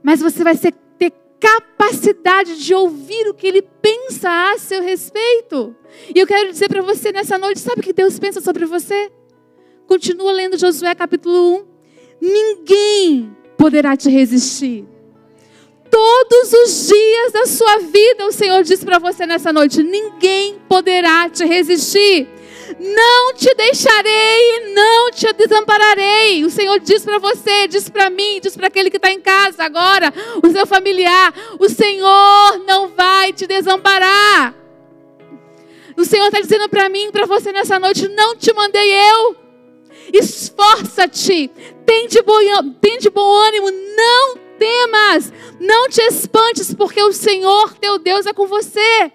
Mas 0.02 0.21
você 0.21 0.42
vai 0.42 0.57
ter 0.57 0.75
capacidade 1.42 2.64
de 2.64 2.73
ouvir 2.73 3.28
o 3.28 3.35
que 3.35 3.47
ele 3.47 3.62
pensa 3.62 4.52
a 4.52 4.59
seu 4.59 4.81
respeito. 4.81 5.75
E 6.14 6.19
eu 6.19 6.26
quero 6.26 6.50
dizer 6.50 6.69
para 6.69 6.83
você 6.83 7.11
nessa 7.11 7.37
noite, 7.37 7.59
sabe 7.59 7.81
o 7.81 7.83
que 7.83 7.92
Deus 7.92 8.19
pensa 8.19 8.40
sobre 8.40 8.64
você? 8.64 9.11
Continua 9.87 10.31
lendo 10.31 10.57
Josué 10.57 10.95
capítulo 10.95 11.57
1. 11.57 11.66
Ninguém 12.21 13.37
poderá 13.57 13.97
te 13.97 14.09
resistir 14.09 14.87
todos 15.92 16.52
os 16.54 16.88
dias 16.88 17.32
da 17.32 17.44
sua 17.44 17.78
vida, 17.80 18.26
o 18.26 18.32
Senhor 18.32 18.62
diz 18.64 18.82
para 18.82 18.99
você 18.99 19.26
nessa 19.26 19.52
noite: 19.52 19.82
ninguém 19.82 20.58
poderá 20.66 21.28
te 21.28 21.44
resistir. 21.44 22.26
Não 22.80 23.34
te 23.34 23.54
deixarei, 23.54 24.72
não 24.72 25.11
te 25.11 25.30
desampararei. 25.34 26.42
O 26.42 26.50
Senhor 26.50 26.80
diz 26.80 27.04
para 27.04 27.18
você, 27.18 27.68
diz 27.68 27.90
para 27.90 28.08
mim, 28.08 28.40
diz 28.40 28.56
para 28.56 28.68
aquele 28.68 28.88
que 28.88 28.96
está 28.96 29.12
em 29.12 29.20
casa 29.20 29.62
agora, 29.62 30.12
o 30.42 30.50
seu 30.50 30.66
familiar: 30.66 31.34
o 31.61 31.68
Senhor 31.68 32.64
não 32.66 32.88
vai 32.88 33.34
te 33.34 33.46
desamparar. 33.46 34.54
O 35.94 36.06
Senhor 36.06 36.25
está 36.28 36.40
dizendo 36.40 36.70
para 36.70 36.88
mim, 36.88 37.11
para 37.12 37.26
você 37.26 37.52
nessa 37.52 37.78
noite: 37.78 38.08
não 38.08 38.34
te 38.34 38.50
mandei 38.54 38.90
eu. 38.94 39.37
Esforça-te, 40.11 41.50
tem 41.84 42.08
de, 42.08 42.22
bom, 42.22 42.38
de 42.99 43.11
bom 43.11 43.34
ânimo, 43.34 43.70
não 43.70 44.41
temas, 44.62 45.33
não 45.59 45.88
te 45.88 46.00
espantes, 46.02 46.73
porque 46.73 47.02
o 47.02 47.12
Senhor 47.12 47.75
teu 47.78 47.99
Deus 47.99 48.26
é 48.26 48.33
com 48.33 48.47
você. 48.47 49.11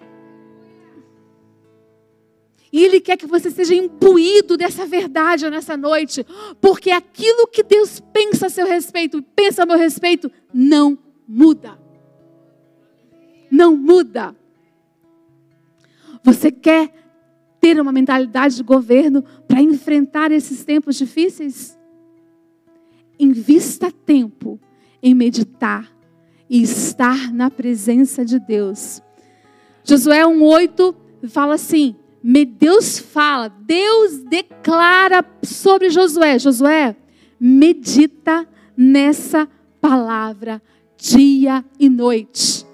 E 2.70 2.84
Ele 2.84 3.00
quer 3.00 3.16
que 3.16 3.26
você 3.26 3.50
seja 3.50 3.74
imbuído 3.74 4.58
dessa 4.58 4.84
verdade 4.84 5.48
nessa 5.48 5.74
noite, 5.74 6.22
porque 6.60 6.90
aquilo 6.90 7.46
que 7.46 7.62
Deus 7.62 7.98
pensa 8.12 8.48
a 8.48 8.50
seu 8.50 8.66
respeito, 8.66 9.22
pensa 9.34 9.62
a 9.62 9.66
meu 9.66 9.78
respeito, 9.78 10.30
não 10.52 10.98
muda. 11.26 11.78
Não 13.50 13.74
muda. 13.74 14.36
Você 16.22 16.52
quer 16.52 16.92
ter 17.58 17.80
uma 17.80 17.90
mentalidade 17.90 18.56
de 18.56 18.62
governo 18.62 19.24
para 19.46 19.62
enfrentar 19.62 20.30
esses 20.30 20.62
tempos 20.62 20.96
difíceis? 20.96 21.78
Invista 23.18 23.90
tempo 23.90 24.60
em 25.02 25.14
meditar 25.14 25.90
e 26.48 26.62
estar 26.62 27.32
na 27.32 27.50
presença 27.50 28.24
de 28.24 28.38
Deus. 28.38 29.02
Josué 29.84 30.24
1,8 30.24 30.94
fala 31.28 31.54
assim: 31.54 31.96
Deus 32.58 32.98
fala, 32.98 33.48
Deus 33.48 34.18
declara 34.24 35.24
sobre 35.42 35.90
Josué: 35.90 36.38
Josué, 36.38 36.96
medita 37.38 38.46
nessa 38.76 39.48
palavra 39.80 40.62
dia 40.96 41.64
e 41.78 41.88
noite. 41.88 42.66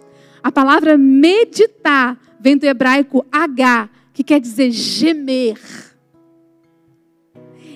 A 0.43 0.50
palavra 0.50 0.99
meditar 0.99 2.19
vem 2.40 2.57
do 2.57 2.64
hebraico 2.64 3.25
H, 3.31 3.88
que 4.12 4.23
quer 4.23 4.40
dizer 4.40 4.71
gemer. 4.71 5.59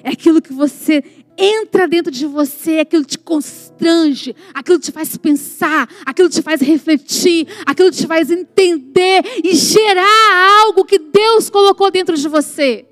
É 0.03 0.11
aquilo 0.11 0.41
que 0.41 0.53
você 0.53 1.03
entra 1.39 1.87
dentro 1.87 2.11
de 2.11 2.27
você, 2.27 2.81
aquilo 2.81 3.05
te 3.05 3.17
constrange, 3.17 4.35
aquilo 4.53 4.79
te 4.81 4.91
faz 4.91 5.17
pensar, 5.17 5.89
aquilo 6.05 6.29
te 6.29 6.43
faz 6.43 6.61
refletir, 6.61 7.47
aquilo 7.65 7.93
te 7.93 8.07
faz 8.07 8.31
entender 8.31 9.23
e 9.45 9.55
gerar 9.55 10.65
algo 10.65 10.85
que 10.85 10.99
Deus 10.99 11.49
colocou 11.49 11.91
dentro 11.91 12.17
de 12.17 12.29
você. 12.29 12.85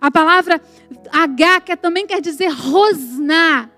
A 0.00 0.10
palavra 0.10 0.62
H 1.10 1.60
que 1.62 1.76
também 1.76 2.06
quer 2.06 2.20
dizer 2.20 2.48
rosnar, 2.48 3.70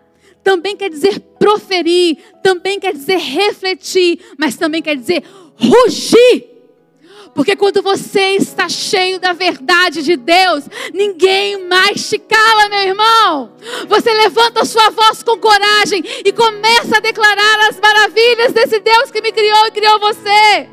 também 0.45 0.77
quer 0.77 0.91
dizer 0.91 1.21
proferir, 1.39 2.19
também 2.43 2.79
quer 2.79 2.93
dizer 2.93 3.19
refletir, 3.19 4.21
mas 4.37 4.57
também 4.57 4.83
quer 4.83 4.97
dizer 4.97 5.23
rugir 5.57 6.48
Porque 7.39 7.55
quando 7.55 7.81
você 7.81 8.31
está 8.31 8.69
cheio 8.69 9.21
da 9.21 9.33
verdade 9.33 10.03
de 10.03 10.17
Deus, 10.17 10.65
ninguém 10.93 11.69
mais 11.69 12.09
te 12.09 12.19
cala, 12.19 12.69
meu 12.69 12.81
irmão. 12.81 13.53
Você 13.87 14.13
levanta 14.13 14.63
a 14.63 14.65
sua 14.65 14.91
voz 14.91 15.23
com 15.23 15.39
coragem 15.39 16.03
e 16.25 16.33
começa 16.33 16.97
a 16.97 17.01
declarar 17.01 17.69
as 17.69 17.79
maravilhas 17.79 18.53
desse 18.53 18.81
Deus 18.81 19.13
que 19.13 19.23
me 19.23 19.31
criou 19.31 19.67
e 19.69 19.71
criou 19.71 20.01
você. 20.01 20.69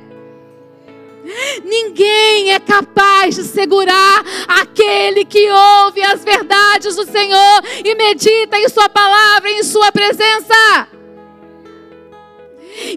Ninguém 1.63 2.51
é 2.51 2.59
capaz 2.59 3.35
de 3.35 3.43
segurar 3.43 4.23
aquele 4.47 5.23
que 5.23 5.47
ouve 5.51 6.01
as 6.01 6.23
verdades 6.23 6.95
do 6.95 7.05
Senhor 7.05 7.61
e 7.85 7.93
medita 7.93 8.57
em 8.57 8.67
Sua 8.69 8.89
palavra, 8.89 9.51
em 9.51 9.61
Sua 9.61 9.91
presença. 9.91 10.94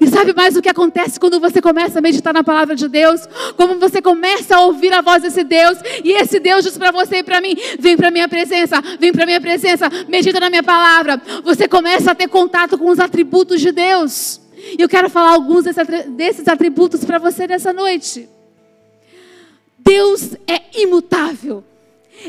E 0.00 0.06
sabe 0.08 0.34
mais 0.34 0.56
o 0.56 0.62
que 0.62 0.68
acontece 0.68 1.20
quando 1.20 1.38
você 1.38 1.62
começa 1.62 1.98
a 1.98 2.02
meditar 2.02 2.34
na 2.34 2.42
palavra 2.42 2.74
de 2.74 2.88
Deus? 2.88 3.20
Como 3.56 3.78
você 3.78 4.02
começa 4.02 4.56
a 4.56 4.60
ouvir 4.62 4.92
a 4.92 5.00
voz 5.00 5.22
desse 5.22 5.44
Deus, 5.44 5.78
e 6.02 6.12
esse 6.12 6.40
Deus 6.40 6.64
diz 6.64 6.76
para 6.76 6.90
você 6.90 7.18
e 7.18 7.22
para 7.22 7.40
mim: 7.40 7.54
vem 7.78 7.96
para 7.96 8.10
minha 8.10 8.28
presença, 8.28 8.80
vem 8.98 9.12
para 9.12 9.24
minha 9.24 9.40
presença, 9.40 9.88
medita 10.08 10.40
na 10.40 10.50
minha 10.50 10.62
palavra. 10.62 11.20
Você 11.44 11.68
começa 11.68 12.10
a 12.10 12.14
ter 12.14 12.28
contato 12.28 12.76
com 12.76 12.90
os 12.90 12.98
atributos 12.98 13.60
de 13.60 13.70
Deus. 13.70 14.40
E 14.76 14.82
eu 14.82 14.88
quero 14.88 15.08
falar 15.08 15.30
alguns 15.30 15.64
desses 15.64 16.48
atributos 16.48 17.04
para 17.04 17.18
você 17.18 17.46
nessa 17.46 17.72
noite. 17.72 18.28
Deus 19.78 20.34
é 20.46 20.80
imutável. 20.82 21.64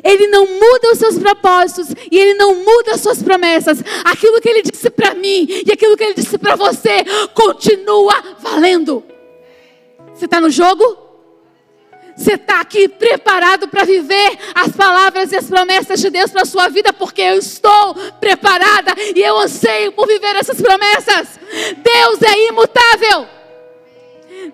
Ele 0.04 0.28
não 0.28 0.46
muda 0.46 0.92
os 0.92 1.00
seus 1.00 1.18
propósitos 1.18 1.90
e 2.12 2.18
ele 2.18 2.36
não 2.36 2.56
muda 2.56 2.94
as 2.94 3.02
suas 3.02 3.22
promessas. 3.24 3.84
Aquilo 4.06 4.40
que 4.40 4.50
ele 4.50 4.62
disse 4.62 4.90
para 4.90 5.14
mim 5.14 5.48
e 5.66 5.72
aquilo 5.72 5.98
que 5.98 6.04
ele 6.04 6.14
disse 6.14 6.38
para 6.38 6.56
você 6.56 7.04
continua 7.34 8.14
valendo. 8.40 9.04
Você 10.14 10.26
está 10.26 10.40
no 10.40 10.50
jogo? 10.50 11.10
Você 12.20 12.34
está 12.34 12.60
aqui 12.60 12.90
preparado 12.90 13.70
para 13.70 13.86
viver 13.86 14.38
as 14.54 14.76
palavras 14.76 15.32
e 15.32 15.38
as 15.38 15.46
promessas 15.46 16.02
de 16.02 16.10
Deus 16.10 16.30
para 16.30 16.42
a 16.42 16.46
sua 16.46 16.68
vida, 16.68 16.92
porque 16.92 17.22
eu 17.22 17.38
estou 17.38 17.96
preparada 18.20 18.94
e 19.16 19.22
eu 19.22 19.38
anseio 19.38 19.94
por 19.94 20.06
viver 20.06 20.36
essas 20.36 20.62
promessas. 20.62 21.40
Deus 21.78 22.22
é 22.22 22.48
imutável. 22.50 23.26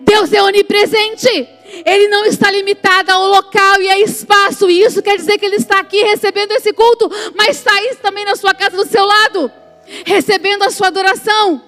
Deus 0.01 0.31
é 0.31 0.43
onipresente. 0.43 1.54
Ele 1.85 2.07
não 2.07 2.25
está 2.25 2.51
limitado 2.51 3.11
ao 3.11 3.27
local 3.27 3.81
e 3.81 3.89
a 3.89 3.99
espaço. 3.99 4.69
E 4.69 4.83
isso 4.83 5.01
quer 5.01 5.17
dizer 5.17 5.37
que 5.37 5.45
ele 5.45 5.55
está 5.55 5.79
aqui 5.79 6.01
recebendo 6.03 6.51
esse 6.51 6.71
culto, 6.71 7.09
mas 7.35 7.57
está 7.57 7.73
aí 7.73 7.95
também 8.01 8.25
na 8.25 8.35
sua 8.35 8.53
casa 8.53 8.77
do 8.77 8.85
seu 8.85 9.05
lado, 9.05 9.51
recebendo 10.05 10.63
a 10.63 10.69
sua 10.69 10.87
adoração. 10.87 11.61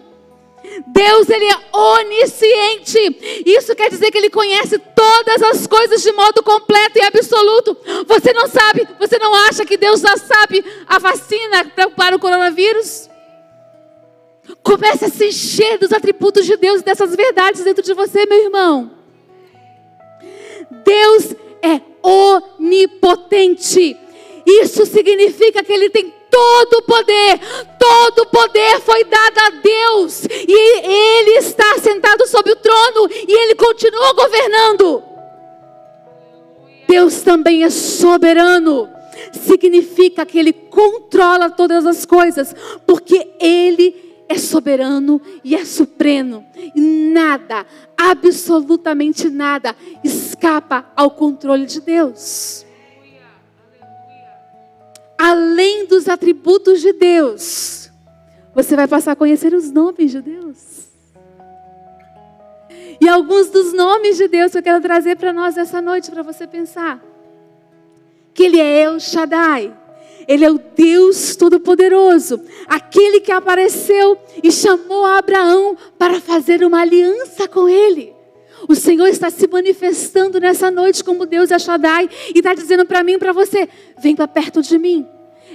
Deus, 0.87 1.29
ele 1.29 1.45
é 1.45 1.77
onisciente. 1.77 3.43
Isso 3.45 3.75
quer 3.75 3.89
dizer 3.89 4.11
que 4.11 4.17
ele 4.17 4.29
conhece 4.29 4.77
todas 4.77 5.41
as 5.41 5.67
coisas 5.67 6.01
de 6.01 6.11
modo 6.11 6.43
completo 6.43 6.97
e 6.97 7.03
absoluto. 7.03 7.77
Você 8.05 8.33
não 8.33 8.47
sabe, 8.47 8.87
você 8.99 9.17
não 9.17 9.33
acha 9.33 9.65
que 9.65 9.77
Deus 9.77 10.01
já 10.01 10.17
sabe 10.17 10.63
a 10.87 10.99
vacina 10.99 11.65
para 11.95 12.15
o 12.15 12.19
coronavírus? 12.19 13.09
Comece 14.63 15.05
a 15.05 15.09
se 15.09 15.27
encher 15.27 15.77
dos 15.77 15.91
atributos 15.91 16.45
de 16.45 16.55
Deus 16.57 16.81
e 16.81 16.83
dessas 16.83 17.15
verdades 17.15 17.63
dentro 17.63 17.83
de 17.83 17.93
você, 17.93 18.25
meu 18.25 18.43
irmão. 18.45 18.97
Deus 20.88 21.36
é 21.62 21.82
onipotente. 22.01 23.98
Isso 24.46 24.86
significa 24.86 25.62
que 25.62 25.74
Ele 25.74 25.89
tem 25.89 26.13
todo 26.32 26.77
o 26.77 26.82
poder, 26.84 27.39
todo 27.77 28.20
o 28.20 28.25
poder 28.27 28.79
foi 28.79 29.03
dado 29.03 29.38
a 29.39 29.50
Deus, 29.50 30.24
e 30.25 30.79
Ele 30.86 31.32
está 31.39 31.77
sentado 31.79 32.25
sobre 32.27 32.53
o 32.53 32.56
trono, 32.56 33.10
e 33.12 33.34
Ele 33.34 33.56
continua 33.56 34.13
governando. 34.13 35.03
Deus 36.88 37.22
também 37.22 37.64
é 37.66 37.70
soberano, 37.70 38.88
significa 39.33 40.25
que 40.25 40.40
Ele 40.40 40.53
controla 40.53 41.50
todas 41.50 41.85
as 41.85 42.05
coisas, 42.05 42.55
porque 42.85 43.27
Ele 43.42 43.94
é 44.03 44.06
soberano 44.35 45.22
e 45.44 45.55
é 45.55 45.63
supremo. 45.63 46.46
E 46.75 46.81
nada, 46.81 47.66
absolutamente 47.96 49.29
nada, 49.29 49.75
escapa 50.03 50.85
ao 50.96 51.11
controle 51.11 51.66
de 51.66 51.79
Deus. 51.79 52.66
Além 55.18 55.85
dos 55.87 56.09
atributos 56.09 56.81
de 56.81 56.94
Deus, 56.94 57.92
você 58.53 58.75
vai 58.75 58.87
passar 58.87 59.13
a 59.13 59.16
conhecer 59.16 59.53
os 59.53 59.72
nomes 59.72 60.11
de 60.11 60.22
Deus. 60.22 60.87
E 63.00 63.07
alguns 63.07 63.50
dos 63.50 63.74
nomes 63.74 64.18
de 64.18 64.27
Deus 64.27 64.51
que 64.51 64.57
eu 64.57 64.63
quero 64.63 64.81
trazer 64.81 65.16
para 65.16 65.31
nós 65.31 65.57
essa 65.57 65.81
noite, 65.81 66.11
para 66.11 66.24
você 66.24 66.46
pensar. 66.48 67.01
Que 68.33 68.44
Ele 68.44 68.59
é 68.59 68.81
El 68.81 69.00
Shaddai 69.00 69.86
ele 70.27 70.44
é 70.44 70.51
o 70.51 70.59
Deus 70.59 71.35
Todo-Poderoso, 71.35 72.42
aquele 72.68 73.22
que 73.22 73.31
apareceu 73.31 74.18
e 74.44 74.51
chamou 74.51 75.05
Abraão 75.05 75.77
para 75.98 76.20
fazer 76.20 76.63
uma 76.63 76.81
aliança 76.81 77.48
com 77.48 77.70
ele. 77.70 78.13
O 78.68 78.75
Senhor 78.75 79.07
está 79.07 79.29
se 79.29 79.48
manifestando 79.48 80.40
nessa 80.40 80.70
noite 80.70 81.03
como 81.03 81.25
Deus 81.25 81.51
é 81.51 81.59
Shaddai 81.59 82.09
e 82.35 82.40
está 82.40 82.53
dizendo 82.53 82.85
para 82.85 83.03
mim 83.03 83.13
e 83.13 83.18
para 83.18 83.31
você: 83.31 83.70
vem 84.00 84.16
para 84.16 84.27
perto 84.27 84.61
de 84.61 84.77
mim, 84.77 85.07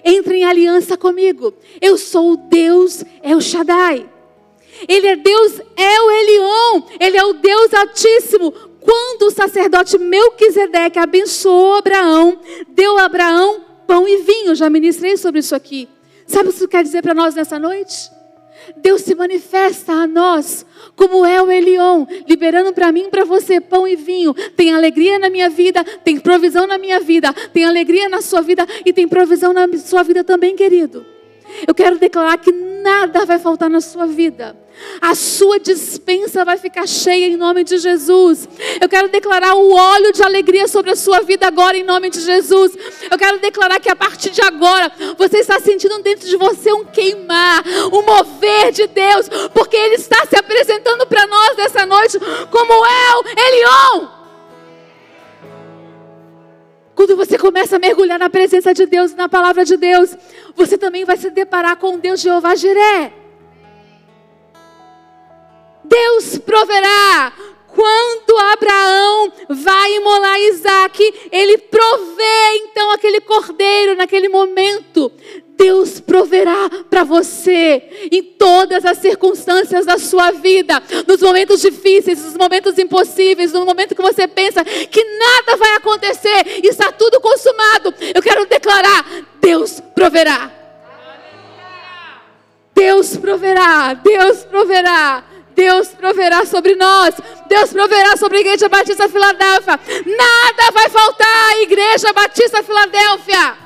entre 0.04 0.36
em 0.36 0.44
aliança 0.44 0.96
comigo. 0.96 1.52
Eu 1.80 1.98
sou 1.98 2.32
o 2.32 2.36
Deus, 2.36 3.04
é 3.22 3.36
o 3.36 3.40
Shaddai. 3.40 4.08
Ele 4.88 5.06
é 5.06 5.16
Deus, 5.16 5.60
é 5.76 6.00
o 6.00 6.10
Elion, 6.10 6.82
ele 6.98 7.16
é 7.18 7.24
o 7.24 7.34
Deus 7.34 7.74
Altíssimo. 7.74 8.52
Quando 8.80 9.24
o 9.24 9.30
sacerdote 9.30 9.98
Melquisedeque 9.98 10.98
abençoou 10.98 11.76
Abraão, 11.76 12.40
deu 12.68 12.98
a 12.98 13.04
Abraão 13.04 13.71
pão 13.86 14.06
e 14.08 14.18
vinho. 14.22 14.54
Já 14.54 14.68
ministrei 14.70 15.16
sobre 15.16 15.40
isso 15.40 15.54
aqui. 15.54 15.88
Sabe 16.26 16.48
o 16.48 16.50
que 16.50 16.56
isso 16.56 16.68
quer 16.68 16.82
dizer 16.82 17.02
para 17.02 17.14
nós 17.14 17.34
nessa 17.34 17.58
noite? 17.58 18.10
Deus 18.76 19.02
se 19.02 19.14
manifesta 19.14 19.92
a 19.92 20.06
nós 20.06 20.64
como 20.94 21.26
é 21.26 21.42
o 21.42 21.50
Elion, 21.50 22.06
liberando 22.28 22.72
para 22.72 22.92
mim 22.92 23.06
e 23.06 23.10
para 23.10 23.24
você 23.24 23.60
pão 23.60 23.86
e 23.88 23.96
vinho. 23.96 24.34
Tem 24.56 24.72
alegria 24.72 25.18
na 25.18 25.28
minha 25.28 25.50
vida, 25.50 25.82
tem 25.84 26.18
provisão 26.18 26.66
na 26.66 26.78
minha 26.78 27.00
vida, 27.00 27.32
tem 27.52 27.64
alegria 27.64 28.08
na 28.08 28.20
sua 28.20 28.40
vida 28.40 28.66
e 28.84 28.92
tem 28.92 29.08
provisão 29.08 29.52
na 29.52 29.66
sua 29.78 30.02
vida 30.02 30.22
também, 30.22 30.54
querido. 30.54 31.04
Eu 31.66 31.74
quero 31.74 31.98
declarar 31.98 32.38
que 32.38 32.52
nada 32.52 33.24
vai 33.24 33.38
faltar 33.38 33.68
na 33.68 33.80
sua 33.80 34.06
vida. 34.06 34.56
A 35.00 35.14
sua 35.14 35.58
dispensa 35.58 36.44
vai 36.44 36.56
ficar 36.58 36.86
cheia 36.86 37.26
em 37.26 37.36
nome 37.36 37.64
de 37.64 37.78
Jesus. 37.78 38.48
Eu 38.80 38.88
quero 38.88 39.08
declarar 39.08 39.54
o 39.54 39.72
óleo 39.74 40.12
de 40.12 40.22
alegria 40.22 40.68
sobre 40.68 40.90
a 40.90 40.96
sua 40.96 41.20
vida 41.20 41.46
agora 41.46 41.76
em 41.76 41.82
nome 41.82 42.10
de 42.10 42.20
Jesus. 42.20 42.76
Eu 43.10 43.18
quero 43.18 43.38
declarar 43.38 43.80
que 43.80 43.90
a 43.90 43.96
partir 43.96 44.30
de 44.30 44.42
agora 44.42 44.92
você 45.18 45.38
está 45.38 45.58
sentindo 45.60 46.02
dentro 46.02 46.28
de 46.28 46.36
você 46.36 46.72
um 46.72 46.84
queimar, 46.84 47.64
um 47.92 48.02
mover 48.02 48.72
de 48.72 48.86
Deus, 48.86 49.28
porque 49.52 49.76
Ele 49.76 49.96
está 49.96 50.24
se 50.26 50.36
apresentando 50.36 51.06
para 51.06 51.26
nós 51.26 51.56
nessa 51.56 51.84
noite 51.84 52.18
como 52.50 52.72
El 52.72 53.24
Elion. 53.36 54.22
Quando 56.94 57.16
você 57.16 57.38
começa 57.38 57.76
a 57.76 57.78
mergulhar 57.78 58.18
na 58.18 58.30
presença 58.30 58.72
de 58.72 58.86
Deus 58.86 59.12
e 59.12 59.16
na 59.16 59.28
palavra 59.28 59.64
de 59.64 59.76
Deus, 59.76 60.16
você 60.54 60.78
também 60.78 61.04
vai 61.04 61.16
se 61.16 61.30
deparar 61.30 61.76
com 61.76 61.98
Deus 61.98 62.20
Jeová 62.20 62.54
Jiré. 62.54 63.21
Proverá. 66.52 67.32
Quando 67.74 68.38
Abraão 68.52 69.32
vai 69.48 69.94
imolar 69.94 70.38
Isaac, 70.40 71.28
ele 71.32 71.56
provê 71.56 72.56
então 72.56 72.90
aquele 72.90 73.18
cordeiro 73.22 73.94
naquele 73.96 74.28
momento. 74.28 75.10
Deus 75.56 75.98
proverá 75.98 76.68
para 76.90 77.04
você 77.04 78.08
em 78.12 78.22
todas 78.22 78.84
as 78.84 78.98
circunstâncias 78.98 79.86
da 79.86 79.96
sua 79.96 80.32
vida, 80.32 80.82
nos 81.06 81.22
momentos 81.22 81.62
difíceis, 81.62 82.22
nos 82.22 82.36
momentos 82.36 82.78
impossíveis, 82.78 83.52
no 83.54 83.64
momento 83.64 83.94
que 83.94 84.02
você 84.02 84.28
pensa 84.28 84.62
que 84.62 85.04
nada 85.04 85.56
vai 85.56 85.76
acontecer, 85.76 86.60
está 86.62 86.92
tudo 86.92 87.20
consumado. 87.20 87.94
Eu 88.14 88.20
quero 88.20 88.44
declarar: 88.44 89.06
Deus 89.40 89.80
proverá. 89.94 90.52
Deus 92.74 93.16
proverá, 93.16 93.94
Deus 93.94 94.44
proverá. 94.44 95.31
Deus 95.54 95.88
proverá 95.88 96.44
sobre 96.46 96.74
nós. 96.74 97.14
Deus 97.46 97.72
proverá 97.72 98.16
sobre 98.16 98.38
a 98.38 98.40
Igreja 98.40 98.68
Batista 98.68 99.08
Filadélfia. 99.08 99.78
Nada 100.06 100.70
vai 100.72 100.88
faltar 100.88 101.52
à 101.52 101.62
Igreja 101.62 102.12
Batista 102.12 102.62
Filadélfia. 102.62 103.56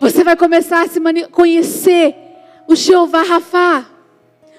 Você 0.00 0.24
vai 0.24 0.36
começar 0.36 0.82
a 0.82 0.88
se 0.88 1.00
conhecer 1.30 2.16
o 2.66 2.74
Jeová 2.74 3.22
Rafa, 3.22 3.86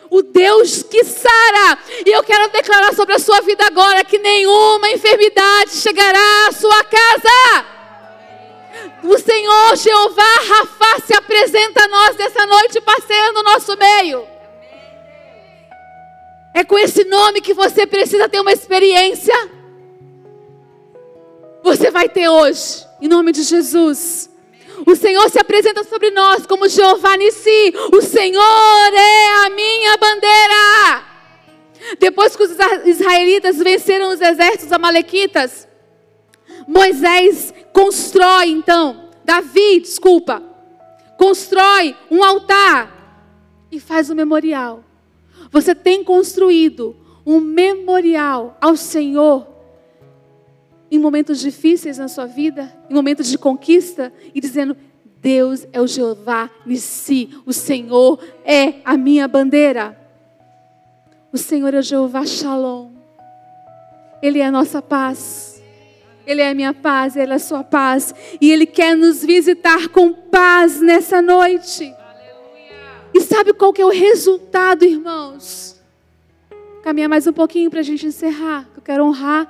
o 0.09 0.21
Deus 0.21 0.83
que 0.83 1.03
sara. 1.03 1.79
E 2.05 2.11
eu 2.15 2.21
quero 2.23 2.51
declarar 2.51 2.93
sobre 2.93 3.15
a 3.15 3.19
sua 3.19 3.41
vida 3.41 3.65
agora 3.65 4.03
que 4.03 4.19
nenhuma 4.19 4.89
enfermidade 4.91 5.71
chegará 5.71 6.47
à 6.47 6.51
sua 6.51 6.83
casa. 6.83 7.80
O 9.03 9.17
Senhor 9.17 9.75
Jeová 9.75 10.33
Rafa 10.47 11.05
se 11.05 11.13
apresenta 11.13 11.83
a 11.83 11.87
nós 11.87 12.15
nessa 12.15 12.45
noite, 12.45 12.81
passeando 12.81 13.33
no 13.33 13.43
nosso 13.43 13.77
meio. 13.77 14.27
É 16.53 16.63
com 16.63 16.77
esse 16.77 17.03
nome 17.05 17.41
que 17.41 17.53
você 17.53 17.85
precisa 17.85 18.27
ter 18.27 18.39
uma 18.39 18.51
experiência. 18.51 19.35
Você 21.63 21.91
vai 21.91 22.09
ter 22.09 22.27
hoje, 22.27 22.85
em 23.01 23.07
nome 23.07 23.31
de 23.31 23.43
Jesus. 23.43 24.29
O 24.85 24.95
Senhor 24.95 25.29
se 25.29 25.39
apresenta 25.39 25.83
sobre 25.83 26.09
nós 26.11 26.45
como 26.45 26.67
Jeová 26.67 27.15
Nissi. 27.17 27.73
O 27.93 28.01
Senhor 28.01 28.93
é 28.93 29.45
a 29.45 29.49
minha 29.49 29.97
bandeira. 29.97 31.05
Depois 31.99 32.35
que 32.35 32.43
os 32.43 32.51
israelitas 32.85 33.57
venceram 33.57 34.09
os 34.09 34.21
exércitos 34.21 34.71
amalequitas, 34.71 35.67
Moisés 36.67 37.53
constrói 37.73 38.49
então, 38.49 39.09
Davi, 39.23 39.79
desculpa, 39.79 40.41
constrói 41.17 41.95
um 42.09 42.23
altar 42.23 43.01
e 43.71 43.79
faz 43.79 44.09
um 44.09 44.15
memorial. 44.15 44.83
Você 45.51 45.73
tem 45.73 46.03
construído 46.03 46.95
um 47.25 47.39
memorial 47.39 48.57
ao 48.59 48.75
Senhor 48.75 49.47
em 50.89 50.99
momentos 50.99 51.39
difíceis 51.39 51.97
na 51.97 52.09
sua 52.09 52.25
vida, 52.25 52.71
em 52.89 52.93
momentos 52.93 53.27
de 53.27 53.37
conquista, 53.37 54.11
e 54.35 54.41
dizendo: 54.41 54.75
Deus 55.21 55.65
é 55.71 55.79
o 55.79 55.87
Jeová 55.87 56.49
Nissi, 56.65 57.29
o 57.45 57.53
Senhor 57.53 58.19
é 58.43 58.81
a 58.83 58.97
minha 58.97 59.27
bandeira. 59.27 59.97
O 61.31 61.37
Senhor 61.37 61.73
é 61.73 61.79
o 61.79 61.83
Jeová 61.83 62.25
Shalom. 62.25 62.91
Ele 64.21 64.39
é 64.39 64.45
a 64.45 64.51
nossa 64.51 64.81
paz. 64.81 65.60
Ele 66.31 66.41
é 66.41 66.49
a 66.49 66.55
minha 66.55 66.73
paz, 66.73 67.17
Ele 67.17 67.33
é 67.33 67.35
a 67.35 67.39
sua 67.39 67.61
paz. 67.61 68.15
E 68.39 68.51
Ele 68.51 68.65
quer 68.65 68.95
nos 68.95 69.23
visitar 69.23 69.89
com 69.89 70.13
paz 70.13 70.79
nessa 70.79 71.21
noite. 71.21 71.83
Aleluia. 71.83 73.09
E 73.13 73.19
sabe 73.19 73.51
qual 73.53 73.73
que 73.73 73.81
é 73.81 73.85
o 73.85 73.89
resultado, 73.89 74.85
irmãos? 74.85 75.77
Caminhar 76.83 77.09
mais 77.09 77.27
um 77.27 77.33
pouquinho 77.33 77.69
para 77.69 77.81
a 77.81 77.83
gente 77.83 78.05
encerrar. 78.05 78.65
Eu 78.73 78.81
quero 78.81 79.03
honrar 79.03 79.45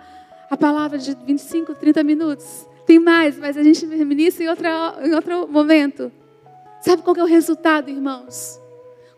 a 0.50 0.58
palavra 0.58 0.98
de 0.98 1.16
25, 1.24 1.76
30 1.76 2.04
minutos. 2.04 2.66
Tem 2.88 2.98
mais, 2.98 3.38
mas 3.38 3.56
a 3.58 3.64
gente 3.64 3.86
ministra 3.86 4.44
em, 4.44 4.50
outra, 4.50 4.96
em 5.04 5.14
outro 5.14 5.48
momento. 5.48 6.12
Sabe 6.82 7.04
qual 7.04 7.14
que 7.14 7.22
é 7.22 7.24
o 7.24 7.28
resultado, 7.28 7.92
irmãos? 7.92 8.60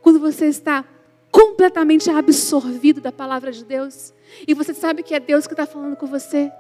Quando 0.02 0.19
você 0.19 0.47
está 0.47 0.84
completamente 1.32 2.10
absorvido 2.10 2.99
da 2.99 3.12
palavra 3.12 3.54
de 3.54 3.63
Deus 3.63 4.13
e 4.45 4.54
você 4.54 4.73
sabe 4.73 5.02
que 5.02 5.15
é 5.15 5.19
Deus 5.19 5.47
que 5.47 5.54
está 5.54 5.65
falando 5.65 5.95
com 5.95 6.06
você. 6.06 6.52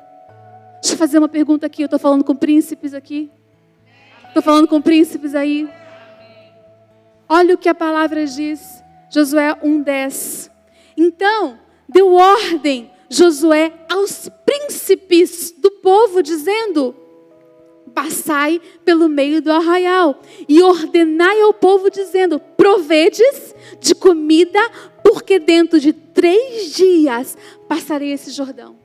Deixa 0.83 0.95
eu 0.95 0.97
fazer 0.97 1.17
uma 1.17 1.29
pergunta 1.29 1.65
aqui. 1.65 1.81
Eu 1.81 1.85
estou 1.85 1.97
falando 1.97 2.25
com 2.25 2.35
príncipes 2.35 2.93
aqui. 2.93 3.31
Estou 4.27 4.43
falando 4.43 4.67
com 4.67 4.81
príncipes 4.81 5.33
aí. 5.33 5.69
Olha 7.29 7.55
o 7.55 7.57
que 7.57 7.69
a 7.69 7.73
palavra 7.73 8.25
diz. 8.25 8.83
Josué 9.09 9.55
1,10. 9.63 10.51
Então, 10.97 11.57
deu 11.87 12.13
ordem 12.13 12.91
Josué 13.09 13.71
aos 13.89 14.27
príncipes 14.45 15.55
do 15.57 15.71
povo, 15.71 16.21
dizendo: 16.21 16.93
Passai 17.93 18.59
pelo 18.83 19.07
meio 19.07 19.41
do 19.41 19.53
arraial 19.53 20.19
e 20.49 20.61
ordenai 20.61 21.39
ao 21.43 21.53
povo, 21.53 21.89
dizendo: 21.89 22.41
Provedes 22.57 23.55
de 23.79 23.95
comida, 23.95 24.59
porque 25.01 25.39
dentro 25.39 25.79
de 25.79 25.93
três 25.93 26.73
dias 26.73 27.37
passarei 27.69 28.11
esse 28.11 28.31
Jordão. 28.31 28.75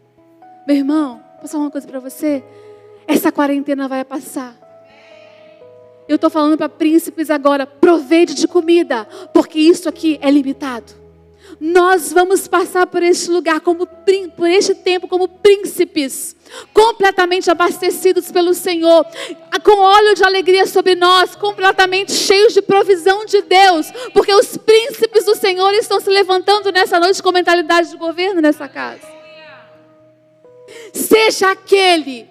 Meu 0.64 0.76
irmão, 0.76 1.27
posso 1.40 1.52
falar 1.52 1.64
uma 1.64 1.70
coisa 1.70 1.86
para 1.86 2.00
você? 2.00 2.44
Essa 3.06 3.32
quarentena 3.32 3.88
vai 3.88 4.04
passar. 4.04 4.56
Eu 6.08 6.16
estou 6.16 6.30
falando 6.30 6.56
para 6.56 6.68
príncipes 6.68 7.30
agora: 7.30 7.66
provede 7.66 8.34
de 8.34 8.48
comida, 8.48 9.06
porque 9.32 9.58
isso 9.58 9.88
aqui 9.88 10.18
é 10.20 10.30
limitado 10.30 11.08
nós 11.60 12.12
vamos 12.12 12.46
passar 12.46 12.86
por 12.86 13.02
este 13.02 13.30
lugar, 13.30 13.60
como, 13.60 13.86
por 13.86 14.48
este 14.48 14.74
tempo, 14.74 15.08
como 15.08 15.28
príncipes, 15.28 16.36
completamente 16.72 17.50
abastecidos 17.50 18.30
pelo 18.30 18.54
Senhor, 18.54 19.04
com 19.64 19.78
óleo 19.78 20.14
de 20.14 20.24
alegria 20.24 20.66
sobre 20.66 20.94
nós, 20.94 21.34
completamente 21.34 22.12
cheios 22.12 22.54
de 22.54 22.62
provisão 22.62 23.24
de 23.24 23.42
Deus, 23.42 23.90
porque 24.12 24.34
os 24.34 24.56
príncipes 24.56 25.24
do 25.24 25.34
Senhor 25.34 25.72
estão 25.74 26.00
se 26.00 26.10
levantando 26.10 26.70
nessa 26.70 27.00
noite 27.00 27.22
com 27.22 27.32
mentalidade 27.32 27.90
de 27.90 27.96
governo 27.96 28.40
nessa 28.40 28.68
casa. 28.68 29.17
Seja 30.92 31.50
aquele 31.50 32.28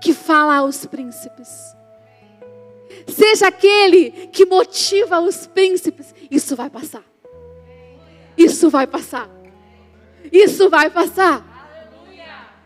que 0.00 0.12
fala 0.12 0.56
aos 0.56 0.86
príncipes. 0.86 1.48
Seja 3.06 3.48
aquele 3.48 4.10
que 4.28 4.46
motiva 4.46 5.20
os 5.20 5.46
príncipes. 5.46 6.14
Isso 6.30 6.56
vai 6.56 6.70
passar. 6.70 7.04
Isso 8.36 8.70
vai 8.70 8.86
passar. 8.86 9.28
Isso 10.32 10.68
vai 10.70 10.90
passar. 10.90 11.44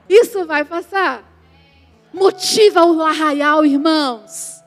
Isso 0.09 0.45
vai 0.47 0.65
passar. 0.65 1.25
Motiva 2.13 2.85
o 2.85 3.03
arraial, 3.03 3.65
irmãos. 3.65 4.63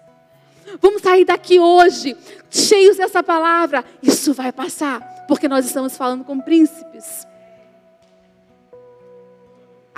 Vamos 0.80 1.02
sair 1.02 1.26
daqui 1.26 1.60
hoje 1.60 2.15
cheios 2.50 2.97
dessa 2.97 3.24
palavra. 3.24 3.84
Isso 4.04 4.34
vai 4.34 4.52
passar, 4.52 5.00
porque 5.28 5.47
nós 5.47 5.65
estamos 5.65 5.97
falando 5.97 6.24
com 6.24 6.39
príncipes. 6.39 7.26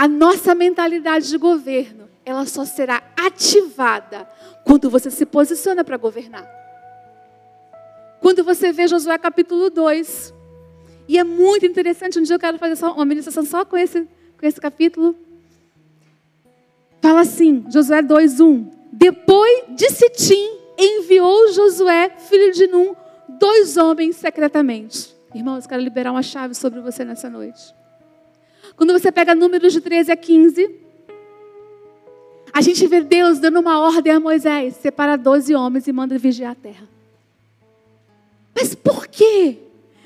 A 0.04 0.08
nossa 0.10 0.54
mentalidade 0.54 1.30
de 1.30 1.38
governo, 1.38 2.10
ela 2.26 2.46
só 2.46 2.66
será 2.66 3.02
ativada 3.16 4.28
quando 4.66 4.90
você 4.90 5.10
se 5.10 5.26
posiciona 5.26 5.82
para 5.82 5.96
governar. 5.96 6.46
Quando 8.20 8.44
você 8.44 8.74
vê 8.74 8.86
Josué 8.86 9.18
capítulo 9.18 9.70
2, 9.70 10.34
e 11.08 11.18
é 11.18 11.24
muito 11.24 11.66
interessante. 11.66 12.20
Um 12.20 12.24
dia 12.24 12.36
eu 12.36 12.40
quero 12.40 12.60
fazer 12.60 12.86
uma 12.86 13.06
ministração 13.06 13.46
só 13.46 13.64
com 13.64 13.78
esse, 13.78 14.06
com 14.38 14.46
esse 14.46 14.60
capítulo. 14.60 15.16
Fala 17.02 17.22
assim, 17.22 17.66
Josué 17.70 18.02
2:1. 18.02 18.70
Depois 18.92 19.64
de 19.70 19.90
Sitim, 19.90 20.60
enviou 20.78 21.54
Josué, 21.54 22.10
filho 22.18 22.52
de 22.52 22.68
Num, 22.68 22.94
dois 23.40 23.78
homens 23.78 24.18
secretamente. 24.18 25.16
Irmãos, 25.34 25.66
quero 25.66 25.82
liberar 25.82 26.12
uma 26.12 26.24
chave 26.24 26.54
sobre 26.56 26.82
você 26.82 27.06
nessa 27.06 27.30
noite. 27.30 27.74
Quando 28.76 28.94
você 28.94 29.12
pega 29.12 29.36
números 29.36 29.74
de 29.74 29.82
13 29.82 30.12
a 30.12 30.16
15, 30.16 30.70
a 32.52 32.62
gente 32.62 32.86
vê 32.88 33.02
Deus 33.02 33.40
dando 33.40 33.60
uma 33.60 33.80
ordem 33.80 34.14
a 34.14 34.20
Moisés: 34.20 34.76
separa 34.76 35.16
12 35.16 35.54
homens 35.56 35.88
e 35.88 35.92
manda 35.92 36.18
vigiar 36.18 36.52
a 36.52 36.56
terra. 36.56 36.88
Mas 38.56 38.76
por 38.76 39.08
quê? 39.08 39.60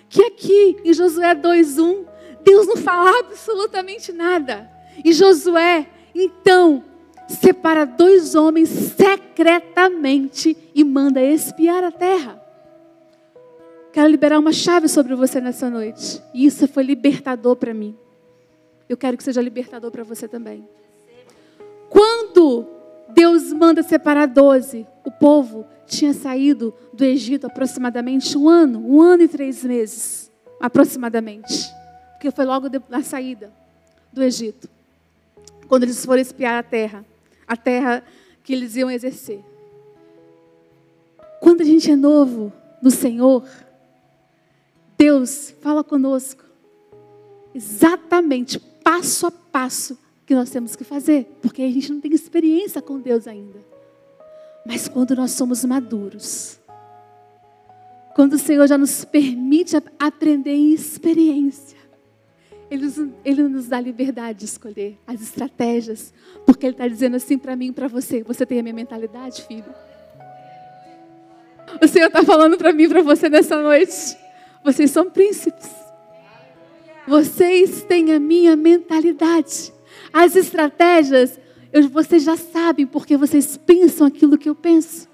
que 0.10 0.23
aqui 0.23 0.77
em 0.84 0.93
Josué 0.93 1.36
2:1, 1.36 2.06
Deus 2.43 2.67
não 2.67 2.77
fala 2.77 3.19
absolutamente 3.19 4.12
nada. 4.12 4.69
E 5.03 5.12
Josué, 5.13 5.88
então, 6.15 6.84
separa 7.27 7.86
dois 7.86 8.36
homens 8.36 8.69
secretamente 8.69 10.58
e 10.73 10.84
manda 10.84 11.21
espiar 11.21 11.84
a 11.84 11.91
terra. 11.91 12.41
Quero 13.91 14.08
liberar 14.10 14.39
uma 14.39 14.51
chave 14.51 14.88
sobre 14.88 15.15
você 15.15 15.41
nessa 15.41 15.69
noite. 15.69 16.21
E 16.34 16.45
isso 16.45 16.67
foi 16.67 16.84
libertador 16.84 17.56
para 17.56 17.73
mim. 17.73 17.95
Eu 18.89 18.95
quero 18.97 19.17
que 19.17 19.23
seja 19.23 19.41
libertador 19.41 19.91
para 19.91 20.04
você 20.04 20.28
também. 20.28 20.67
Quando 21.89 22.67
Deus 23.10 23.52
manda 23.54 23.84
separar 23.84 24.28
doze, 24.28 24.86
o 25.06 25.12
povo 25.12 25.65
tinha 25.86 26.13
saído 26.13 26.73
do 26.93 27.04
Egito 27.04 27.47
aproximadamente 27.47 28.38
um 28.38 28.50
ano, 28.50 28.80
um 28.80 29.02
ano 29.02 29.23
e 29.23 29.28
três 29.28 29.63
meses, 29.63 30.32
aproximadamente. 30.60 31.69
Porque 32.13 32.32
foi 32.32 32.45
logo 32.45 32.67
na 32.89 33.04
saída 33.04 33.52
do 34.12 34.23
Egito. 34.23 34.69
Quando 35.67 35.84
eles 35.84 36.04
foram 36.06 36.21
espiar 36.21 36.60
a 36.60 36.63
terra, 36.63 37.06
a 37.47 37.56
terra 37.56 38.04
que 38.43 38.54
eles 38.54 38.76
iam 38.76 38.89
exercer. 38.89 39.43
Quando 41.41 41.62
a 41.62 41.65
gente 41.65 41.91
é 41.91 41.95
novo 41.95 42.52
no 42.82 42.89
Senhor, 42.89 43.47
Deus 44.97 45.54
fala 45.62 45.84
conosco 45.84 46.43
exatamente 47.54 48.60
passo 48.88 49.28
a 49.28 49.32
passo 49.32 50.00
que 50.26 50.34
nós 50.34 50.50
temos 50.50 50.73
que 50.73 50.86
fazer, 50.86 51.26
porque 51.41 51.62
a 51.62 51.69
gente 51.69 51.91
não 51.91 52.00
tem 52.00 52.13
experiência 52.13 52.82
com 52.82 52.97
Deus 52.97 53.28
ainda. 53.28 53.60
Mas 54.65 54.88
quando 54.88 55.13
nós 55.13 55.32
somos 55.32 55.65
maduros, 55.65 56.58
quando 58.15 58.34
o 58.34 58.39
Senhor 58.39 58.65
já 58.65 58.78
nos 58.78 59.04
permite 59.04 59.76
aprender 60.00 60.54
em 60.54 60.71
experiência, 60.71 61.78
Ele 62.71 62.86
nos, 62.86 62.97
Ele 63.26 63.43
nos 63.43 63.67
dá 63.67 63.78
liberdade 63.78 64.39
de 64.39 64.45
escolher 64.45 64.97
as 65.06 65.21
estratégias, 65.21 66.13
porque 66.45 66.65
Ele 66.65 66.73
está 66.73 66.88
dizendo 66.88 67.17
assim 67.17 67.38
para 67.38 67.58
mim 67.58 67.67
e 67.67 67.73
para 67.73 67.89
você: 67.89 68.23
você 68.23 68.45
tem 68.45 68.60
a 68.60 68.63
minha 68.63 68.76
mentalidade, 68.76 69.41
filho? 69.43 69.76
O 71.82 71.88
Senhor 71.89 72.08
está 72.08 72.23
falando 72.23 72.58
para 72.58 72.71
mim 72.71 72.84
e 72.84 72.88
para 72.88 73.02
você 73.02 73.28
nessa 73.28 73.62
noite: 73.62 74.17
vocês 74.63 74.91
são 74.91 75.10
príncipes. 75.10 75.87
Vocês 77.08 77.84
têm 77.84 78.13
a 78.13 78.20
minha 78.20 78.56
mentalidade. 78.56 79.74
As 80.12 80.36
estratégias 80.36 81.39
eu, 81.72 81.89
vocês 81.89 82.24
já 82.24 82.36
sabem 82.38 82.86
porque 82.86 83.17
vocês 83.17 83.58
pensam 83.58 84.08
aquilo 84.08 84.38
que 84.38 84.50
eu 84.50 84.56
penso. 84.56 85.08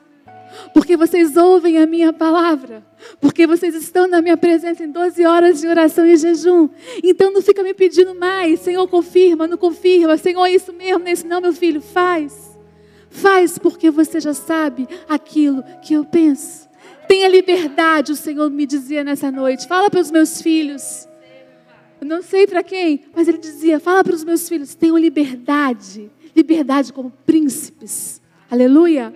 porque 0.72 0.96
vocês 0.96 1.36
ouvem 1.36 1.80
a 1.80 1.86
minha 1.88 2.14
palavra, 2.14 2.86
porque 3.20 3.48
vocês 3.48 3.74
estão 3.74 4.08
na 4.08 4.22
minha 4.22 4.38
presença 4.38 4.84
em 4.84 4.92
12 4.92 5.26
horas 5.26 5.62
de 5.62 5.68
oração 5.68 6.06
e 6.06 6.16
jejum. 6.16 6.70
Então 7.04 7.32
não 7.32 7.42
fica 7.42 7.64
me 7.64 7.74
pedindo 7.74 8.14
mais, 8.14 8.60
Senhor, 8.60 8.88
confirma, 8.88 9.48
não 9.48 9.58
confirma, 9.58 10.16
Senhor, 10.16 10.46
é 10.46 10.52
isso 10.52 10.72
mesmo, 10.72 11.00
não 11.00 11.08
é 11.08 11.12
isso 11.12 11.28
não, 11.28 11.42
meu 11.42 11.54
filho, 11.54 11.82
faz. 11.82 12.52
Faz 13.10 13.58
porque 13.58 13.90
você 13.90 14.20
já 14.20 14.34
sabe 14.34 14.88
aquilo 15.10 15.64
que 15.82 15.96
eu 15.96 16.06
penso. 16.06 16.70
Tenha 17.08 17.28
liberdade, 17.28 18.12
o 18.12 18.16
Senhor 18.16 18.50
me 18.50 18.66
dizia 18.66 19.04
nessa 19.04 19.32
noite. 19.32 19.68
Fala 19.68 19.90
para 19.90 20.00
os 20.00 20.12
meus 20.12 20.42
filhos. 20.42 21.08
Não 22.04 22.22
sei 22.22 22.46
para 22.46 22.64
quem, 22.64 23.06
mas 23.16 23.28
ele 23.28 23.38
dizia: 23.38 23.80
fala 23.80 24.04
para 24.04 24.14
os 24.14 24.24
meus 24.24 24.48
filhos, 24.48 24.76
tenham 24.76 24.98
liberdade. 24.98 26.12
Liberdade 26.36 26.92
como 26.92 27.12
príncipes. 27.26 28.22
Aleluia. 28.50 29.14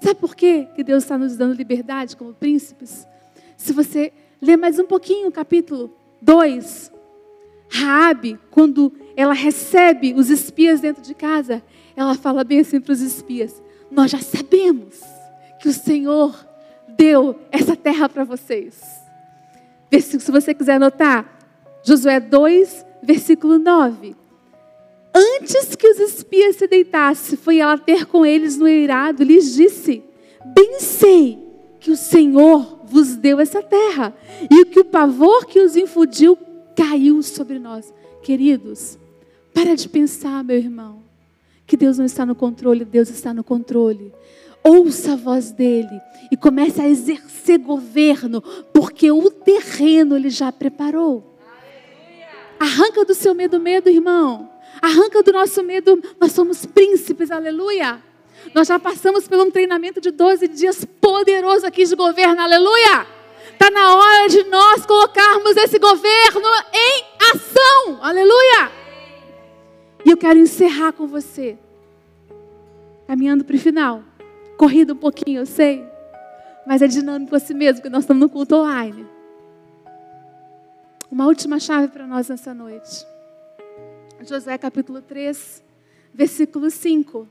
Sabe 0.00 0.18
por 0.18 0.34
quê 0.34 0.66
que 0.74 0.82
Deus 0.82 1.04
está 1.04 1.16
nos 1.16 1.36
dando 1.36 1.54
liberdade 1.54 2.16
como 2.16 2.34
príncipes? 2.34 3.06
Se 3.56 3.72
você 3.72 4.12
ler 4.40 4.56
mais 4.56 4.78
um 4.78 4.84
pouquinho 4.84 5.28
o 5.28 5.32
capítulo 5.32 5.94
2, 6.20 6.92
Raabe, 7.70 8.38
quando 8.50 8.92
ela 9.16 9.32
recebe 9.32 10.12
os 10.14 10.28
espias 10.28 10.80
dentro 10.80 11.02
de 11.02 11.14
casa, 11.14 11.62
ela 11.96 12.14
fala 12.14 12.44
bem 12.44 12.60
assim 12.60 12.80
para 12.80 12.92
os 12.92 13.00
espias: 13.00 13.62
Nós 13.90 14.10
já 14.10 14.18
sabemos 14.18 15.00
que 15.60 15.68
o 15.68 15.72
Senhor 15.72 16.34
deu 16.88 17.38
essa 17.50 17.76
terra 17.76 18.08
para 18.08 18.24
vocês. 18.24 19.01
Se 20.00 20.30
você 20.30 20.54
quiser 20.54 20.74
anotar, 20.74 21.38
Josué 21.84 22.20
2, 22.20 22.86
versículo 23.02 23.58
9. 23.58 24.16
Antes 25.14 25.74
que 25.74 25.86
os 25.86 25.98
espias 25.98 26.56
se 26.56 26.66
deitassem, 26.66 27.36
foi 27.36 27.58
ela 27.58 27.76
ter 27.76 28.06
com 28.06 28.24
eles 28.24 28.56
no 28.56 28.66
eirado, 28.66 29.22
lhes 29.22 29.54
disse: 29.54 30.02
Bem 30.54 30.80
sei 30.80 31.38
que 31.78 31.90
o 31.90 31.96
Senhor 31.96 32.80
vos 32.84 33.16
deu 33.16 33.38
essa 33.38 33.62
terra, 33.62 34.14
e 34.50 34.64
que 34.64 34.80
o 34.80 34.84
pavor 34.84 35.44
que 35.44 35.60
os 35.60 35.76
infundiu 35.76 36.38
caiu 36.74 37.22
sobre 37.22 37.58
nós. 37.58 37.92
Queridos, 38.22 38.98
para 39.52 39.74
de 39.74 39.88
pensar, 39.88 40.42
meu 40.42 40.56
irmão, 40.56 41.02
que 41.66 41.76
Deus 41.76 41.98
não 41.98 42.06
está 42.06 42.24
no 42.24 42.34
controle, 42.34 42.84
Deus 42.84 43.10
está 43.10 43.34
no 43.34 43.44
controle. 43.44 44.12
Ouça 44.64 45.14
a 45.14 45.16
voz 45.16 45.50
dele 45.50 46.00
e 46.30 46.36
comece 46.36 46.80
a 46.80 46.88
exercer 46.88 47.58
governo, 47.58 48.40
porque 48.72 49.10
o 49.10 49.30
terreno 49.30 50.16
ele 50.16 50.30
já 50.30 50.52
preparou. 50.52 51.36
Arranca 52.58 53.04
do 53.04 53.14
seu 53.14 53.34
medo, 53.34 53.58
medo, 53.58 53.90
irmão. 53.90 54.48
Arranca 54.80 55.22
do 55.22 55.32
nosso 55.32 55.62
medo, 55.62 56.00
nós 56.20 56.32
somos 56.32 56.64
príncipes, 56.64 57.30
aleluia. 57.30 58.02
Nós 58.54 58.68
já 58.68 58.78
passamos 58.78 59.28
por 59.28 59.38
um 59.38 59.50
treinamento 59.50 60.00
de 60.00 60.10
12 60.10 60.48
dias 60.48 60.84
poderoso 61.00 61.66
aqui 61.66 61.84
de 61.84 61.94
governo, 61.94 62.40
aleluia. 62.40 63.06
Está 63.52 63.70
na 63.70 63.96
hora 63.96 64.28
de 64.28 64.44
nós 64.44 64.86
colocarmos 64.86 65.56
esse 65.56 65.78
governo 65.78 66.48
em 66.72 67.04
ação, 67.34 67.98
aleluia. 68.00 68.72
E 70.04 70.10
eu 70.10 70.16
quero 70.16 70.38
encerrar 70.38 70.92
com 70.92 71.06
você, 71.06 71.58
caminhando 73.06 73.44
para 73.44 73.54
o 73.56 73.58
final. 73.58 74.02
Corrido 74.62 74.92
um 74.92 74.96
pouquinho, 74.96 75.40
eu 75.40 75.44
sei, 75.44 75.84
mas 76.64 76.82
é 76.82 76.86
dinâmico 76.86 77.34
assim 77.34 77.52
mesmo, 77.52 77.80
porque 77.80 77.88
nós 77.88 78.04
estamos 78.04 78.20
no 78.20 78.28
culto 78.28 78.54
online. 78.54 79.04
Uma 81.10 81.26
última 81.26 81.58
chave 81.58 81.88
para 81.88 82.06
nós 82.06 82.28
nessa 82.28 82.54
noite. 82.54 83.04
Josué 84.20 84.56
capítulo 84.56 85.02
3, 85.02 85.60
versículo 86.14 86.70
5. 86.70 87.26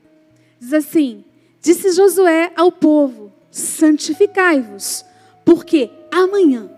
Diz 0.60 0.74
assim: 0.74 1.24
Disse 1.58 1.92
Josué 1.92 2.52
ao 2.54 2.70
povo: 2.70 3.32
Santificai-vos, 3.50 5.02
porque 5.42 5.90
amanhã, 6.10 6.70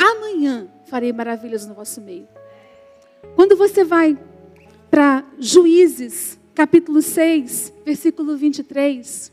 amanhã 0.00 0.68
farei 0.84 1.12
maravilhas 1.12 1.66
no 1.66 1.74
vosso 1.74 2.00
meio. 2.00 2.28
Quando 3.34 3.56
você 3.56 3.82
vai 3.82 4.16
para 4.88 5.24
Juízes, 5.40 6.38
capítulo 6.56 7.02
6, 7.02 7.70
versículo 7.84 8.34
23, 8.34 9.30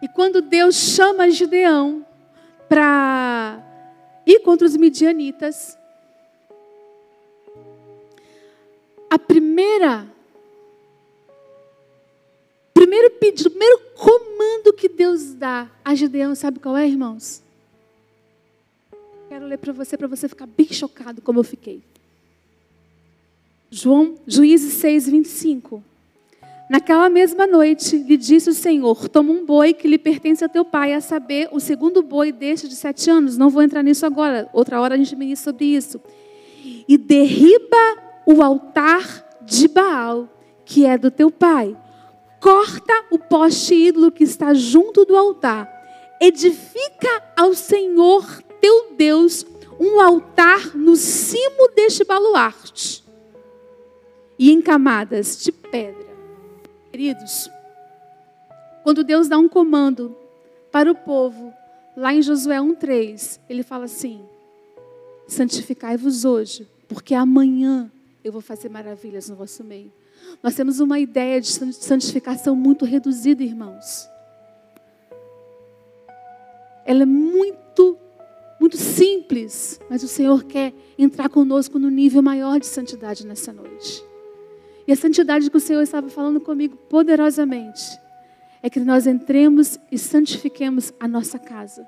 e 0.00 0.06
quando 0.06 0.40
Deus 0.40 0.76
chama 0.76 1.28
Gideão 1.28 2.06
para 2.68 3.60
ir 4.24 4.38
contra 4.40 4.64
os 4.64 4.76
midianitas, 4.76 5.76
a 9.10 9.18
primeira 9.18 10.06
primeiro 12.72 13.10
pedido, 13.10 13.50
primeiro 13.50 13.80
comando 13.96 14.72
que 14.72 14.88
Deus 14.88 15.34
dá 15.34 15.68
a 15.84 15.96
Gideão, 15.96 16.36
sabe 16.36 16.60
qual 16.60 16.76
é, 16.76 16.86
irmãos? 16.86 17.42
Quero 19.28 19.46
ler 19.46 19.58
para 19.58 19.72
você, 19.72 19.96
para 19.96 20.06
você 20.06 20.28
ficar 20.28 20.46
bem 20.46 20.68
chocado 20.72 21.20
como 21.20 21.40
eu 21.40 21.44
fiquei. 21.44 21.82
João, 23.76 24.14
Juízes 24.24 24.74
6, 24.74 25.08
25. 25.08 25.82
Naquela 26.70 27.08
mesma 27.08 27.44
noite, 27.44 27.96
lhe 27.96 28.16
disse 28.16 28.48
o 28.48 28.54
Senhor: 28.54 29.08
Toma 29.08 29.32
um 29.32 29.44
boi 29.44 29.74
que 29.74 29.88
lhe 29.88 29.98
pertence 29.98 30.44
a 30.44 30.48
teu 30.48 30.64
pai, 30.64 30.94
a 30.94 31.00
saber, 31.00 31.48
o 31.50 31.58
segundo 31.58 32.00
boi 32.00 32.30
deste 32.30 32.68
de 32.68 32.76
sete 32.76 33.10
anos. 33.10 33.36
Não 33.36 33.50
vou 33.50 33.64
entrar 33.64 33.82
nisso 33.82 34.06
agora, 34.06 34.48
outra 34.52 34.80
hora 34.80 34.94
a 34.94 34.96
gente 34.96 35.16
ministra 35.16 35.50
sobre 35.50 35.64
isso. 35.64 36.00
E 36.86 36.96
derriba 36.96 37.76
o 38.24 38.40
altar 38.42 39.40
de 39.42 39.66
Baal, 39.66 40.28
que 40.64 40.86
é 40.86 40.96
do 40.96 41.10
teu 41.10 41.28
pai. 41.28 41.76
Corta 42.40 43.06
o 43.10 43.18
poste 43.18 43.74
ídolo 43.74 44.12
que 44.12 44.22
está 44.22 44.54
junto 44.54 45.04
do 45.04 45.16
altar. 45.16 45.68
Edifica 46.20 47.24
ao 47.36 47.54
Senhor 47.54 48.24
teu 48.60 48.94
Deus 48.96 49.44
um 49.80 50.00
altar 50.00 50.76
no 50.76 50.94
cimo 50.94 51.68
deste 51.74 52.04
baluarte 52.04 53.03
e 54.38 54.50
em 54.50 54.60
camadas 54.60 55.42
de 55.42 55.52
pedra. 55.52 56.14
Queridos, 56.90 57.50
quando 58.82 59.02
Deus 59.02 59.28
dá 59.28 59.38
um 59.38 59.48
comando 59.48 60.16
para 60.70 60.90
o 60.90 60.94
povo, 60.94 61.52
lá 61.96 62.14
em 62.14 62.22
Josué 62.22 62.58
1,3, 62.58 63.40
ele 63.48 63.62
fala 63.62 63.84
assim: 63.84 64.24
santificai-vos 65.26 66.24
hoje, 66.24 66.68
porque 66.88 67.14
amanhã 67.14 67.90
eu 68.22 68.32
vou 68.32 68.40
fazer 68.40 68.68
maravilhas 68.68 69.28
no 69.28 69.36
vosso 69.36 69.62
meio. 69.64 69.92
Nós 70.42 70.54
temos 70.54 70.80
uma 70.80 70.98
ideia 70.98 71.40
de 71.40 71.48
santificação 71.48 72.54
muito 72.56 72.84
reduzida, 72.84 73.42
irmãos. 73.42 74.08
Ela 76.86 77.02
é 77.02 77.06
muito, 77.06 77.96
muito 78.60 78.76
simples, 78.76 79.80
mas 79.88 80.02
o 80.02 80.08
Senhor 80.08 80.44
quer 80.44 80.72
entrar 80.98 81.28
conosco 81.28 81.78
no 81.78 81.90
nível 81.90 82.22
maior 82.22 82.60
de 82.60 82.66
santidade 82.66 83.26
nessa 83.26 83.52
noite. 83.52 84.04
E 84.86 84.92
a 84.92 84.96
santidade 84.96 85.50
que 85.50 85.56
o 85.56 85.60
Senhor 85.60 85.82
estava 85.82 86.08
falando 86.08 86.40
comigo 86.40 86.76
poderosamente 86.88 87.98
é 88.62 88.70
que 88.70 88.80
nós 88.80 89.06
entremos 89.06 89.78
e 89.90 89.98
santifiquemos 89.98 90.92
a 90.98 91.06
nossa 91.06 91.38
casa. 91.38 91.86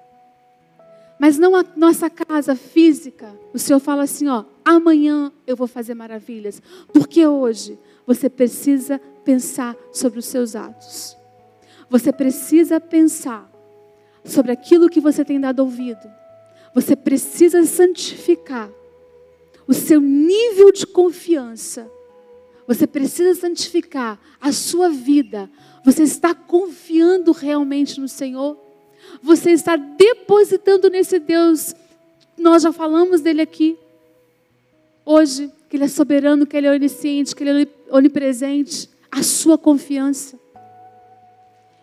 Mas 1.19 1.39
não 1.39 1.57
a 1.57 1.65
nossa 1.75 2.11
casa 2.11 2.55
física. 2.55 3.35
O 3.55 3.59
Senhor 3.59 3.81
fala 3.81 4.03
assim, 4.03 4.29
ó, 4.29 4.45
amanhã 4.65 5.33
eu 5.47 5.57
vou 5.57 5.67
fazer 5.67 5.95
maravilhas. 5.95 6.61
Porque 6.93 7.27
hoje 7.27 7.79
você 8.07 8.29
precisa 8.29 9.01
pensar 9.25 9.75
sobre 9.93 10.19
os 10.19 10.27
seus 10.27 10.55
atos. 10.55 11.17
Você 11.89 12.13
precisa 12.13 12.79
pensar 12.81 13.51
sobre 14.25 14.53
aquilo 14.53 14.91
que 14.91 15.01
você 15.01 15.25
tem 15.25 15.41
dado 15.41 15.61
ouvido. 15.61 16.07
Você 16.75 16.95
precisa 16.95 17.65
santificar 17.65 18.71
o 19.67 19.73
seu 19.73 20.01
nível 20.01 20.71
de 20.71 20.87
confiança. 20.87 21.91
Você 22.67 22.87
precisa 22.87 23.39
santificar 23.39 24.19
a 24.41 24.53
sua 24.53 24.89
vida. 24.89 25.49
Você 25.85 26.03
está 26.03 26.35
confiando 26.35 27.33
realmente 27.33 28.01
no 28.01 28.09
Senhor? 28.09 28.59
Você 29.23 29.53
está 29.53 29.77
depositando 29.77 30.91
nesse 30.91 31.19
Deus, 31.19 31.75
nós 32.37 32.63
já 32.63 32.73
falamos 32.73 33.21
dele 33.21 33.41
aqui, 33.41 33.79
hoje, 35.05 35.51
que 35.69 35.77
ele 35.77 35.85
é 35.85 35.89
soberano, 35.89 36.47
que 36.47 36.57
ele 36.57 36.67
é 36.67 36.73
onisciente, 36.73 37.35
que 37.35 37.45
ele 37.45 37.63
é 37.63 37.95
onipresente, 37.95 38.91
a 39.11 39.23
sua 39.23 39.57
confiança. 39.57 40.39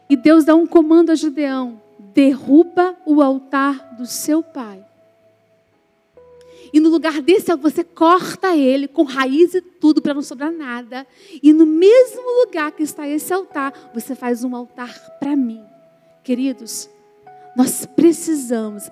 E 0.10 0.16
Deus 0.16 0.46
dá 0.46 0.54
um 0.54 0.68
comando 0.68 1.12
a 1.12 1.16
Gideão: 1.16 1.82
derruba 2.14 2.96
o 3.06 3.22
altar 3.22 3.96
do 3.96 4.06
seu 4.06 4.44
pai. 4.44 4.86
E 6.74 6.80
no 6.80 6.90
lugar 6.90 7.22
desse, 7.22 7.56
você 7.56 7.84
corta 7.84 8.56
ele 8.56 8.88
com 8.88 9.04
raiz 9.04 9.54
e 9.54 9.62
tudo 9.62 10.02
para 10.02 10.14
não 10.14 10.24
sobrar 10.24 10.52
nada. 10.52 11.06
E 11.42 11.54
no 11.54 11.66
mesmo 11.66 12.44
lugar 12.44 12.72
que 12.72 12.82
está 12.82 13.08
esse 13.08 13.32
altar, 13.32 13.92
você 13.94 14.16
faz 14.16 14.44
um 14.44 14.56
altar 14.56 14.92
para 15.20 15.36
mim. 15.36 15.64
Queridos, 16.24 16.90
nós 17.56 17.86
precisamos 17.86 18.90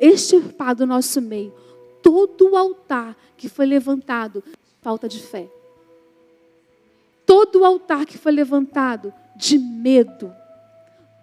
extirpar 0.00 0.74
do 0.74 0.86
nosso 0.86 1.22
meio 1.22 1.54
todo 2.02 2.50
o 2.50 2.56
altar 2.56 3.16
que 3.36 3.48
foi 3.48 3.64
levantado 3.64 4.44
falta 4.82 5.08
de 5.08 5.20
fé. 5.20 5.48
Todo 7.24 7.48
todo 7.48 7.64
altar 7.64 8.06
que 8.06 8.16
foi 8.16 8.32
levantado 8.32 9.12
de 9.36 9.58
medo, 9.58 10.32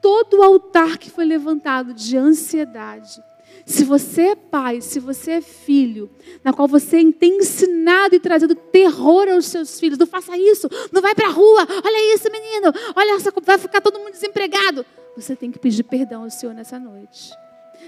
todo 0.02 0.44
altar 0.44 0.98
que 0.98 1.10
foi 1.10 1.26
levantado 1.26 1.94
de 1.94 2.18
ansiedade, 2.18 3.22
se 3.66 3.84
você 3.84 4.22
é 4.22 4.36
pai, 4.36 4.82
se 4.82 5.00
você 5.00 5.32
é 5.32 5.42
filho, 5.42 6.10
na 6.44 6.54
qual 6.54 6.68
você 6.68 7.12
tem 7.12 7.38
ensinado 7.38 8.16
e 8.16 8.20
trazido 8.20 8.56
terror 8.56 9.28
aos 9.28 9.46
seus 9.46 9.80
filhos, 9.80 9.98
não 9.98 10.08
faça 10.08 10.38
isso, 10.38 10.70
não 10.92 11.02
vai 11.02 11.16
para 11.16 11.28
a 11.28 11.32
rua, 11.32 11.68
olha 11.84 12.16
isso, 12.16 12.32
menino, 12.32 12.72
olha, 12.96 13.18
vai 13.44 13.58
ficar 13.58 13.82
todo 13.82 14.00
mundo 14.00 14.12
desempregado. 14.12 14.86
Você 15.16 15.36
tem 15.36 15.52
que 15.52 15.60
pedir 15.60 15.84
perdão 15.84 16.24
ao 16.24 16.30
Senhor 16.30 16.54
nessa 16.54 16.78
noite. 16.78 17.32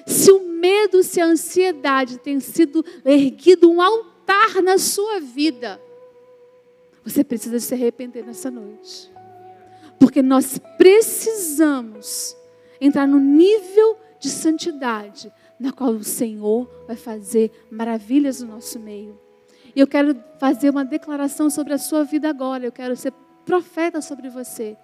Se 0.06 0.32
o 0.32 0.48
medo, 0.48 1.04
se 1.04 1.20
a 1.20 1.26
ansiedade 1.26 2.18
tem 2.20 2.40
sido 2.40 2.84
erguido 3.04 3.70
um 3.70 3.82
altar 3.82 4.62
na 4.64 4.78
sua 4.78 5.20
vida, 5.20 5.82
você 7.04 7.24
precisa 7.24 7.60
se 7.60 7.74
arrepender 7.74 8.26
nessa 8.26 8.52
noite. 8.52 9.12
Porque 10.00 10.22
nós 10.22 10.60
precisamos 10.78 12.36
entrar 12.80 13.08
no 13.08 13.20
nível 13.20 13.98
de 14.20 14.30
santidade 14.30 15.32
na 15.60 15.72
qual 15.72 15.92
o 15.92 16.04
Senhor 16.04 16.70
vai 16.86 16.96
fazer 16.96 17.52
maravilhas 17.72 18.42
no 18.42 18.50
nosso 18.50 18.80
meio. 18.80 19.20
E 19.76 19.80
eu 19.80 19.88
quero 19.88 20.16
fazer 20.40 20.70
uma 20.70 20.84
declaração 20.84 21.50
sobre 21.50 21.74
a 21.74 21.78
sua 21.78 22.04
vida 22.04 22.30
agora. 22.30 22.66
Eu 22.66 22.72
quero 22.72 22.96
ser 22.96 23.14
profeta 23.46 24.02
sobre 24.02 24.30
você. 24.30 24.78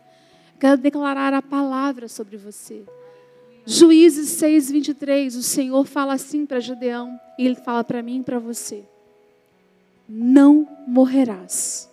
Eu 0.53 0.59
quero 0.59 0.77
declarar 0.77 1.33
a 1.33 1.41
palavra 1.41 2.07
sobre 2.07 2.37
você. 2.37 2.83
Juízes 3.65 4.29
6, 4.29 4.71
23, 4.71 5.35
o 5.35 5.43
Senhor 5.43 5.85
fala 5.85 6.13
assim 6.13 6.45
para 6.45 6.59
Gedeão, 6.59 7.17
e 7.39 7.45
ele 7.45 7.55
fala 7.55 7.83
para 7.83 8.03
mim 8.03 8.19
e 8.19 8.23
para 8.23 8.37
você: 8.37 8.83
Não 10.07 10.67
morrerás. 10.85 11.89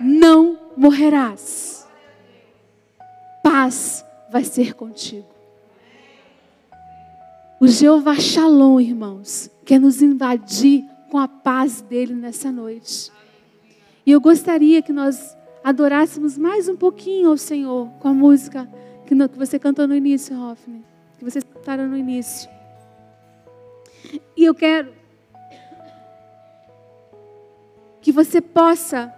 Não 0.00 0.58
morrerás. 0.76 1.86
Paz 3.42 4.04
vai 4.30 4.44
ser 4.44 4.74
contigo. 4.74 5.35
O 7.58 7.66
Jeová 7.66 8.16
Shalom, 8.16 8.78
irmãos, 8.78 9.50
quer 9.64 9.80
nos 9.80 10.02
invadir 10.02 10.84
com 11.10 11.16
a 11.16 11.26
paz 11.26 11.80
dele 11.80 12.12
nessa 12.12 12.52
noite. 12.52 13.10
E 14.04 14.12
eu 14.12 14.20
gostaria 14.20 14.82
que 14.82 14.92
nós 14.92 15.34
adorássemos 15.64 16.36
mais 16.36 16.68
um 16.68 16.76
pouquinho 16.76 17.30
ao 17.30 17.38
Senhor 17.38 17.88
com 17.98 18.08
a 18.08 18.12
música 18.12 18.68
que, 19.06 19.14
você 19.38 19.58
cantou 19.58 19.88
no 19.88 19.94
início, 19.94 20.38
Hoffman, 20.38 20.84
que 21.18 21.24
vocês 21.24 21.42
cantaram 21.44 21.88
no 21.88 21.96
início. 21.96 22.46
E 24.36 24.44
eu 24.44 24.54
quero 24.54 24.92
que 28.02 28.12
você 28.12 28.42
possa 28.42 29.10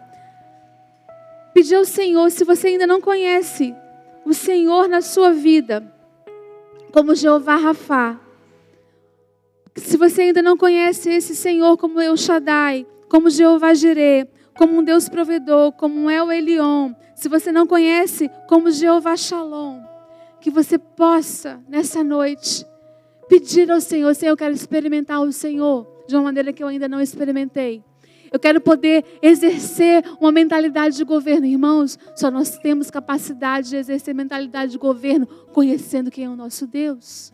pedir 1.53 1.75
ao 1.75 1.85
Senhor, 1.85 2.31
se 2.31 2.45
você 2.45 2.69
ainda 2.69 2.87
não 2.87 3.01
conhece 3.01 3.75
o 4.25 4.33
Senhor 4.33 4.89
na 4.89 5.01
sua 5.01 5.33
vida, 5.33 5.93
como 6.93 7.17
Jeová 7.17 7.57
Rafá, 7.57 8.28
se 9.79 9.97
você 9.97 10.23
ainda 10.23 10.43
não 10.43 10.57
conhece 10.57 11.11
esse 11.11 11.35
Senhor 11.35 11.77
como 11.77 12.01
El 12.01 12.17
Shaddai, 12.17 12.87
como 13.09 13.31
Jeová 13.31 13.75
Jireh, 13.75 14.29
como 14.57 14.79
um 14.79 14.83
Deus 14.83 15.09
provedor, 15.09 15.73
como 15.73 16.01
um 16.01 16.11
El 16.11 16.33
Elion, 16.33 16.93
se 17.15 17.29
você 17.29 17.53
não 17.53 17.67
conhece 17.67 18.31
como 18.49 18.71
Jeová 18.71 19.17
Shalom, 19.17 19.81
que 20.41 20.51
você 20.51 20.79
possa, 20.79 21.61
nessa 21.69 22.03
noite, 22.03 22.67
pedir 23.29 23.71
ao 23.71 23.81
Senhor, 23.81 24.15
Senhor, 24.15 24.33
eu 24.33 24.37
quero 24.37 24.55
experimentar 24.55 25.21
o 25.21 25.33
Senhor 25.33 25.87
de 26.09 26.17
uma 26.17 26.25
maneira 26.25 26.53
que 26.53 26.63
eu 26.63 26.69
ainda 26.69 26.89
não 26.89 27.01
experimentei. 27.01 27.83
Eu 28.31 28.39
quero 28.39 28.61
poder 28.61 29.05
exercer 29.23 30.05
uma 30.21 30.31
mentalidade 30.31 30.97
de 30.97 31.05
governo. 31.05 31.47
Irmãos, 31.47 31.99
só 32.15 32.31
nós 32.31 32.59
temos 32.59 32.91
capacidade 32.91 33.71
de 33.71 33.77
exercer 33.77 34.15
mentalidade 34.15 34.73
de 34.73 34.79
governo 34.79 35.27
conhecendo 35.53 36.11
quem 36.11 36.25
é 36.25 36.29
o 36.29 36.37
nosso 36.37 36.67
Deus 36.67 37.33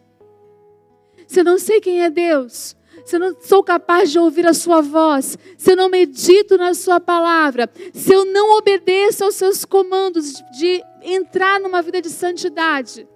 se 1.26 1.40
eu 1.40 1.44
não 1.44 1.58
sei 1.58 1.80
quem 1.80 2.02
é 2.02 2.10
Deus, 2.10 2.76
se 3.04 3.16
eu 3.16 3.20
não 3.20 3.36
sou 3.40 3.62
capaz 3.62 4.10
de 4.10 4.18
ouvir 4.18 4.46
a 4.46 4.54
Sua 4.54 4.80
voz, 4.80 5.38
se 5.58 5.72
eu 5.72 5.76
não 5.76 5.88
medito 5.88 6.56
na 6.56 6.74
Sua 6.74 7.00
palavra, 7.00 7.70
se 7.92 8.12
eu 8.12 8.24
não 8.24 8.56
obedeço 8.56 9.24
aos 9.24 9.34
Seus 9.34 9.64
comandos 9.64 10.42
de 10.58 10.82
entrar 11.02 11.60
numa 11.60 11.82
vida 11.82 12.00
de 12.00 12.08
santidade, 12.08 13.06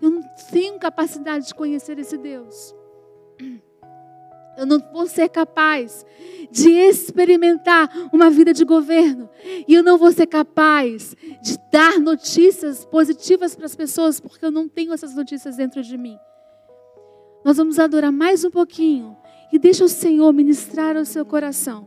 eu 0.00 0.10
não 0.10 0.22
tenho 0.50 0.78
capacidade 0.78 1.46
de 1.46 1.54
conhecer 1.54 1.98
esse 1.98 2.18
Deus. 2.18 2.74
Eu 4.56 4.66
não 4.66 4.78
vou 4.92 5.06
ser 5.06 5.28
capaz 5.30 6.04
de 6.50 6.70
experimentar 6.70 7.88
uma 8.12 8.28
vida 8.28 8.52
de 8.52 8.64
governo. 8.64 9.30
E 9.66 9.72
eu 9.72 9.82
não 9.82 9.96
vou 9.96 10.12
ser 10.12 10.26
capaz 10.26 11.16
de 11.42 11.56
dar 11.72 11.98
notícias 11.98 12.84
positivas 12.84 13.54
para 13.54 13.64
as 13.64 13.74
pessoas, 13.74 14.20
porque 14.20 14.44
eu 14.44 14.50
não 14.50 14.68
tenho 14.68 14.92
essas 14.92 15.14
notícias 15.14 15.56
dentro 15.56 15.82
de 15.82 15.96
mim. 15.96 16.18
Nós 17.44 17.56
vamos 17.56 17.78
adorar 17.78 18.12
mais 18.12 18.44
um 18.44 18.50
pouquinho 18.50 19.16
e 19.52 19.58
deixa 19.58 19.84
o 19.84 19.88
Senhor 19.88 20.32
ministrar 20.32 20.96
ao 20.96 21.04
seu 21.04 21.24
coração. 21.26 21.86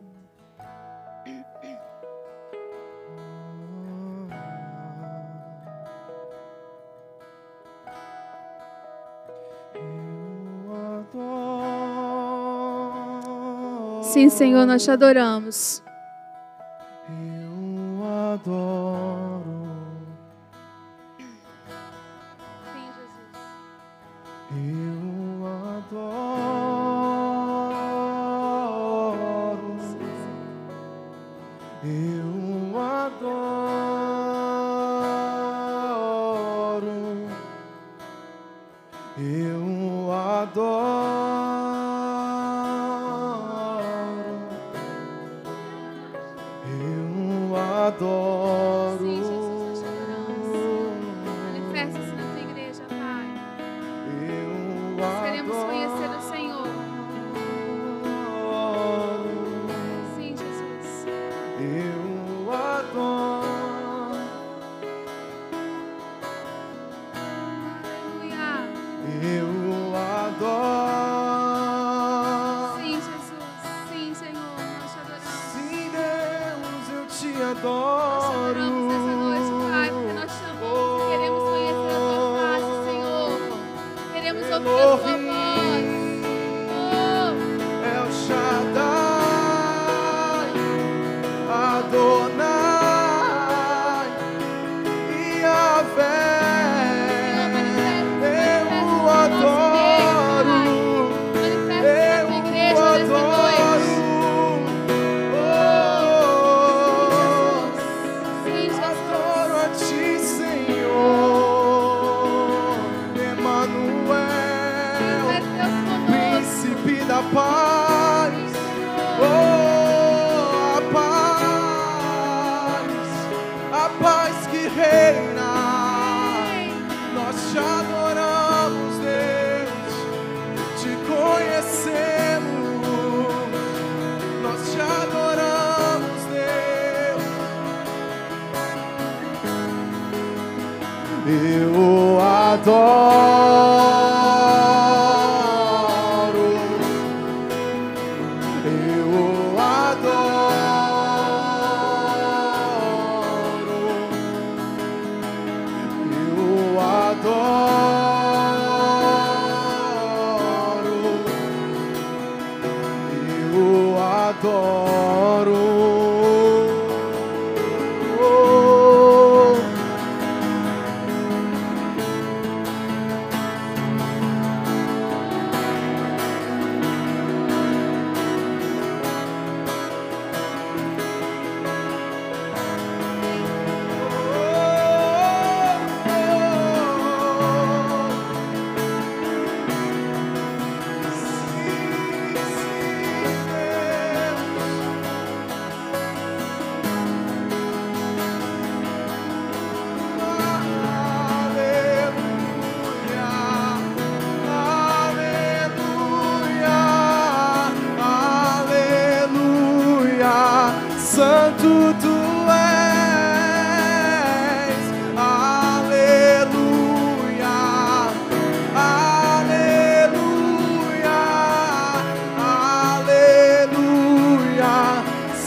Sim, 14.01 14.29
Senhor, 14.29 14.65
nós 14.65 14.83
te 14.83 14.91
adoramos. 14.91 15.83
Eu 17.09 18.33
adoro. 18.33 19.04
Eu 25.91 26.34
adoro. 77.51 78.84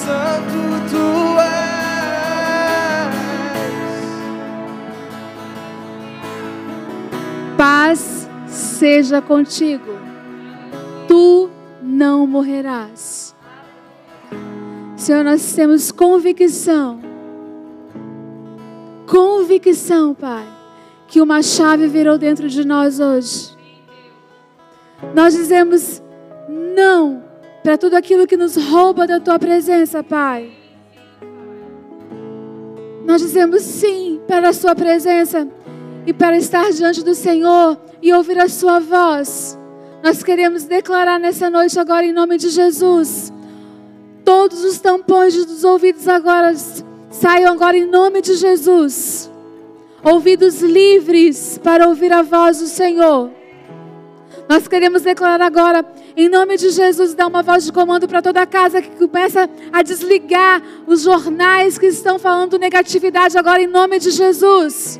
Santo 0.09 0.89
tu 0.89 1.05
és. 1.39 3.13
Paz 7.59 8.27
seja 8.47 9.21
contigo. 9.21 9.99
Tu 11.07 11.51
não 11.83 12.27
morrerás. 12.27 13.35
Senhor, 14.97 15.23
nós 15.23 15.53
temos 15.55 15.93
convicção. 15.93 17.01
Convicção, 19.07 20.15
Pai, 20.15 20.49
que 21.07 21.21
uma 21.21 21.43
chave 21.43 21.87
virou 21.87 22.17
dentro 22.17 22.49
de 22.49 22.67
nós 22.67 22.99
hoje. 22.99 23.55
Nós 25.15 25.35
dizemos 25.35 26.03
não 26.49 27.28
para 27.63 27.77
tudo 27.77 27.97
aquilo 27.97 28.27
que 28.27 28.37
nos 28.37 28.57
rouba 28.57 29.07
da 29.07 29.21
tua 29.21 29.39
presença, 29.39 30.03
Pai. 30.03 30.51
Nós 33.05 33.23
dizemos 33.23 33.63
sim 33.63 34.21
para 34.29 34.51
a 34.51 34.53
sua 34.53 34.75
presença 34.75 35.49
e 36.07 36.13
para 36.13 36.37
estar 36.37 36.71
diante 36.73 37.03
do 37.03 37.15
Senhor 37.15 37.79
e 38.03 38.13
ouvir 38.13 38.39
a 38.39 38.49
sua 38.49 38.79
voz. 38.79 39.59
Nós 40.03 40.23
queremos 40.23 40.65
declarar 40.65 41.19
nessa 41.19 41.51
noite 41.51 41.79
agora 41.79 42.07
em 42.07 42.13
nome 42.13 42.37
de 42.37 42.51
Jesus. 42.51 43.33
Todos 44.25 44.63
os 44.63 44.79
tampões 44.79 45.35
dos 45.45 45.65
ouvidos 45.65 46.07
agora 46.07 46.55
saiam 47.11 47.53
agora 47.53 47.77
em 47.77 47.87
nome 47.87 48.21
de 48.21 48.35
Jesus. 48.35 49.31
Ouvidos 50.03 50.61
livres 50.61 51.59
para 51.63 51.89
ouvir 51.89 52.13
a 52.13 52.23
voz 52.23 52.59
do 52.59 52.67
Senhor. 52.67 53.38
Nós 54.49 54.67
queremos 54.67 55.03
declarar 55.03 55.45
agora, 55.45 55.85
em 56.17 56.29
nome 56.29 56.57
de 56.57 56.71
Jesus, 56.71 57.15
dar 57.15 57.27
uma 57.27 57.43
voz 57.43 57.65
de 57.65 57.73
comando 57.73 58.09
para 58.09 58.23
toda 58.23 58.41
a 58.41 58.47
casa 58.47 58.81
que 58.81 58.89
começa 58.91 59.49
a 59.71 59.83
desligar 59.83 60.63
os 60.87 61.03
jornais 61.03 61.77
que 61.77 61.87
estão 61.87 62.19
falando 62.19 62.59
negatividade 62.59 63.37
agora, 63.37 63.61
em 63.61 63.67
nome 63.67 63.99
de 63.99 64.11
Jesus. 64.11 64.99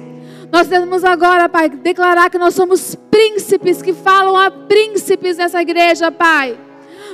Nós 0.53 0.69
temos 0.69 1.03
agora, 1.03 1.49
Pai, 1.49 1.71
declarar 1.71 2.29
que 2.29 2.37
nós 2.37 2.55
somos 2.55 2.95
príncipes 3.11 3.81
que 3.81 3.95
falam 3.95 4.37
a 4.37 4.51
príncipes 4.51 5.39
nessa 5.39 5.63
igreja, 5.63 6.11
Pai. 6.11 6.68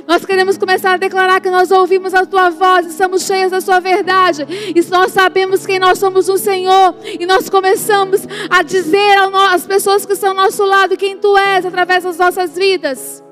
Nós 0.07 0.23
queremos 0.23 0.57
começar 0.57 0.93
a 0.93 0.97
declarar 0.97 1.41
que 1.41 1.49
nós 1.49 1.71
ouvimos 1.71 2.13
a 2.13 2.25
tua 2.25 2.49
voz 2.51 2.85
e 2.85 2.89
estamos 2.89 3.23
cheias 3.23 3.51
da 3.51 3.59
sua 3.59 3.79
verdade. 3.79 4.45
E 4.75 4.81
nós 4.89 5.11
sabemos 5.11 5.65
quem 5.65 5.79
nós 5.79 5.97
somos 5.97 6.27
no 6.27 6.37
Senhor. 6.37 6.95
E 7.03 7.25
nós 7.25 7.49
começamos 7.49 8.21
a 8.49 8.61
dizer 8.61 9.15
às 9.51 9.65
pessoas 9.65 10.05
que 10.05 10.13
estão 10.13 10.29
ao 10.29 10.35
nosso 10.35 10.63
lado 10.63 10.95
quem 10.95 11.17
tu 11.17 11.35
és 11.37 11.65
através 11.65 12.03
das 12.03 12.17
nossas 12.17 12.55
vidas. 12.55 13.23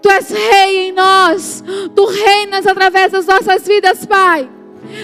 Tu 0.00 0.08
és 0.08 0.30
rei 0.30 0.88
em 0.88 0.92
nós. 0.92 1.64
Tu 1.94 2.04
reinas 2.06 2.66
através 2.66 3.10
das 3.10 3.26
nossas 3.26 3.66
vidas, 3.66 4.06
Pai. 4.06 4.48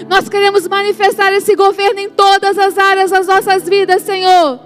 Nós 0.09 0.29
queremos 0.29 0.67
manifestar 0.69 1.33
esse 1.33 1.55
governo 1.57 2.01
em 2.01 2.11
todas 2.11 2.57
as 2.57 2.79
áreas 2.79 3.11
das 3.11 3.27
nossas 3.27 3.69
vidas, 3.69 4.03
Senhor. 4.03 4.61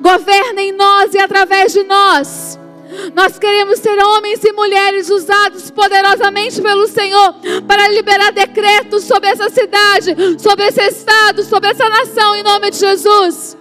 Governa 0.00 0.62
em 0.62 0.72
nós 0.72 1.14
e 1.14 1.18
através 1.18 1.72
de 1.72 1.82
nós. 1.82 2.58
Nós 3.14 3.38
queremos 3.38 3.78
ser 3.78 3.98
homens 3.98 4.42
e 4.44 4.52
mulheres 4.52 5.10
usados 5.10 5.70
poderosamente 5.70 6.60
pelo 6.60 6.86
Senhor 6.86 7.34
para 7.66 7.88
liberar 7.88 8.32
decretos 8.32 9.04
sobre 9.04 9.28
essa 9.28 9.48
cidade, 9.50 10.16
sobre 10.38 10.66
esse 10.66 10.82
estado, 10.82 11.42
sobre 11.44 11.70
essa 11.70 11.88
nação, 11.88 12.34
em 12.36 12.42
nome 12.42 12.70
de 12.70 12.78
Jesus. 12.78 13.56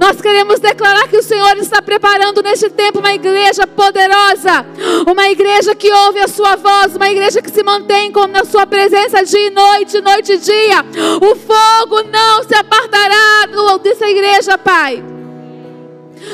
Nós 0.00 0.20
queremos 0.20 0.60
declarar 0.60 1.08
que 1.08 1.16
o 1.16 1.22
Senhor 1.22 1.56
está 1.58 1.82
preparando 1.82 2.42
neste 2.42 2.70
tempo 2.70 3.00
uma 3.00 3.12
igreja 3.12 3.66
poderosa, 3.66 4.66
uma 5.06 5.28
igreja 5.28 5.74
que 5.74 5.92
ouve 5.92 6.20
a 6.20 6.28
sua 6.28 6.56
voz, 6.56 6.96
uma 6.96 7.10
igreja 7.10 7.42
que 7.42 7.50
se 7.50 7.62
mantém 7.62 8.10
com 8.10 8.26
na 8.26 8.44
sua 8.44 8.66
presença 8.66 9.22
dia 9.22 9.46
e 9.46 9.50
noite, 9.50 10.00
noite 10.00 10.32
e 10.32 10.38
dia. 10.38 10.84
O 11.20 11.36
fogo 11.36 12.02
não 12.10 12.42
se 12.42 12.54
apartará 12.54 13.46
dessa 13.82 14.08
igreja, 14.08 14.56
Pai. 14.58 15.17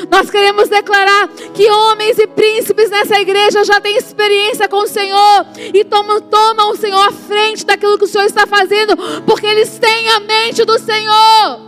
Nós 0.09 0.29
queremos 0.29 0.69
declarar 0.69 1.27
que 1.53 1.69
homens 1.69 2.17
e 2.19 2.27
príncipes 2.27 2.89
nessa 2.89 3.19
igreja 3.19 3.63
já 3.63 3.79
têm 3.79 3.97
experiência 3.97 4.67
com 4.67 4.77
o 4.77 4.87
Senhor 4.87 5.45
e 5.73 5.83
tomam, 5.83 6.21
tomam 6.21 6.71
o 6.71 6.75
Senhor 6.75 7.01
à 7.01 7.11
frente 7.11 7.65
daquilo 7.65 7.97
que 7.97 8.05
o 8.05 8.07
Senhor 8.07 8.25
está 8.25 8.45
fazendo, 8.45 8.95
porque 9.25 9.45
eles 9.45 9.77
têm 9.79 10.09
a 10.09 10.19
mente 10.19 10.63
do 10.65 10.77
Senhor. 10.79 11.65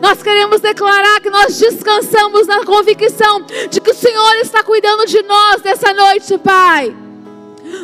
Nós 0.00 0.20
queremos 0.20 0.60
declarar 0.60 1.20
que 1.20 1.30
nós 1.30 1.56
descansamos 1.56 2.48
na 2.48 2.64
convicção 2.64 3.44
de 3.70 3.80
que 3.80 3.92
o 3.92 3.94
Senhor 3.94 4.34
está 4.40 4.62
cuidando 4.64 5.06
de 5.06 5.22
nós 5.22 5.62
nessa 5.62 5.92
noite, 5.92 6.36
Pai. 6.38 6.94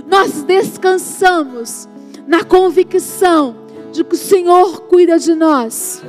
Nós 0.05 0.43
descansamos 0.43 1.89
na 2.27 2.43
convicção 2.43 3.57
de 3.93 4.03
que 4.03 4.15
o 4.15 4.19
Senhor 4.19 4.83
cuida 4.83 5.17
de 5.17 5.33
nós. 5.35 6.03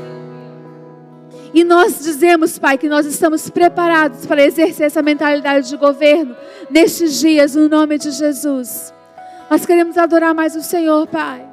E 1.53 1.63
nós 1.63 1.99
dizemos, 1.99 2.59
Pai, 2.59 2.77
que 2.77 2.87
nós 2.87 3.05
estamos 3.05 3.49
preparados 3.49 4.25
para 4.25 4.43
exercer 4.43 4.87
essa 4.87 5.01
mentalidade 5.01 5.69
de 5.69 5.77
governo 5.77 6.35
nestes 6.69 7.19
dias, 7.19 7.55
no 7.55 7.67
nome 7.67 7.97
de 7.97 8.11
Jesus. 8.11 8.93
Nós 9.49 9.65
queremos 9.65 9.97
adorar 9.97 10.33
mais 10.33 10.55
o 10.55 10.61
Senhor, 10.61 11.07
Pai. 11.07 11.47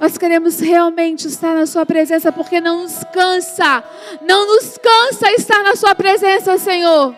Nós 0.00 0.16
queremos 0.16 0.60
realmente 0.60 1.26
estar 1.26 1.54
na 1.54 1.66
Sua 1.66 1.84
presença, 1.86 2.32
porque 2.32 2.60
não 2.60 2.82
nos 2.82 3.02
cansa, 3.12 3.82
não 4.22 4.46
nos 4.46 4.78
cansa 4.78 5.30
estar 5.32 5.62
na 5.62 5.76
Sua 5.76 5.94
presença, 5.94 6.58
Senhor. 6.58 7.14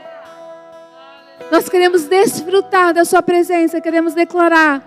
Nós 1.51 1.69
queremos 1.69 2.05
desfrutar 2.05 2.93
da 2.93 3.05
Sua 3.05 3.23
presença, 3.23 3.81
queremos 3.81 4.15
declarar 4.15 4.83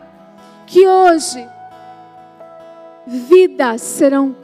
que 0.66 0.88
hoje 0.88 1.48
vidas 3.06 3.82
serão 3.82 4.43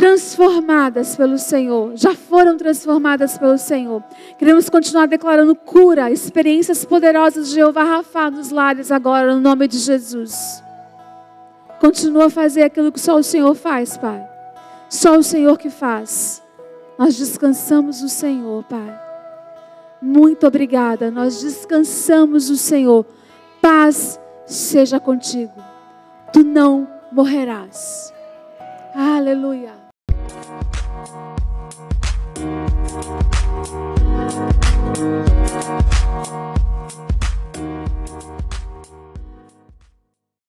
transformadas 0.00 1.14
pelo 1.14 1.36
Senhor, 1.36 1.92
já 1.94 2.14
foram 2.14 2.56
transformadas 2.56 3.36
pelo 3.36 3.58
Senhor. 3.58 4.02
Queremos 4.38 4.70
continuar 4.70 5.06
declarando 5.06 5.54
cura, 5.54 6.10
experiências 6.10 6.86
poderosas 6.86 7.48
de 7.48 7.56
Jeová 7.56 7.84
Rafa 7.84 8.30
nos 8.30 8.48
lares 8.48 8.90
agora, 8.90 9.34
no 9.34 9.42
nome 9.42 9.68
de 9.68 9.76
Jesus. 9.76 10.64
Continua 11.78 12.26
a 12.26 12.30
fazer 12.30 12.62
aquilo 12.62 12.90
que 12.90 12.98
só 12.98 13.14
o 13.16 13.22
Senhor 13.22 13.54
faz, 13.54 13.98
Pai. 13.98 14.26
Só 14.88 15.18
o 15.18 15.22
Senhor 15.22 15.58
que 15.58 15.68
faz. 15.68 16.42
Nós 16.98 17.18
descansamos 17.18 18.00
no 18.00 18.08
Senhor, 18.08 18.64
Pai. 18.64 18.98
Muito 20.00 20.46
obrigada. 20.46 21.10
Nós 21.10 21.42
descansamos 21.42 22.48
no 22.48 22.56
Senhor. 22.56 23.04
Paz 23.60 24.18
seja 24.46 24.98
contigo. 24.98 25.52
Tu 26.32 26.42
não 26.42 26.88
morrerás. 27.12 28.14
Aleluia. 28.94 29.79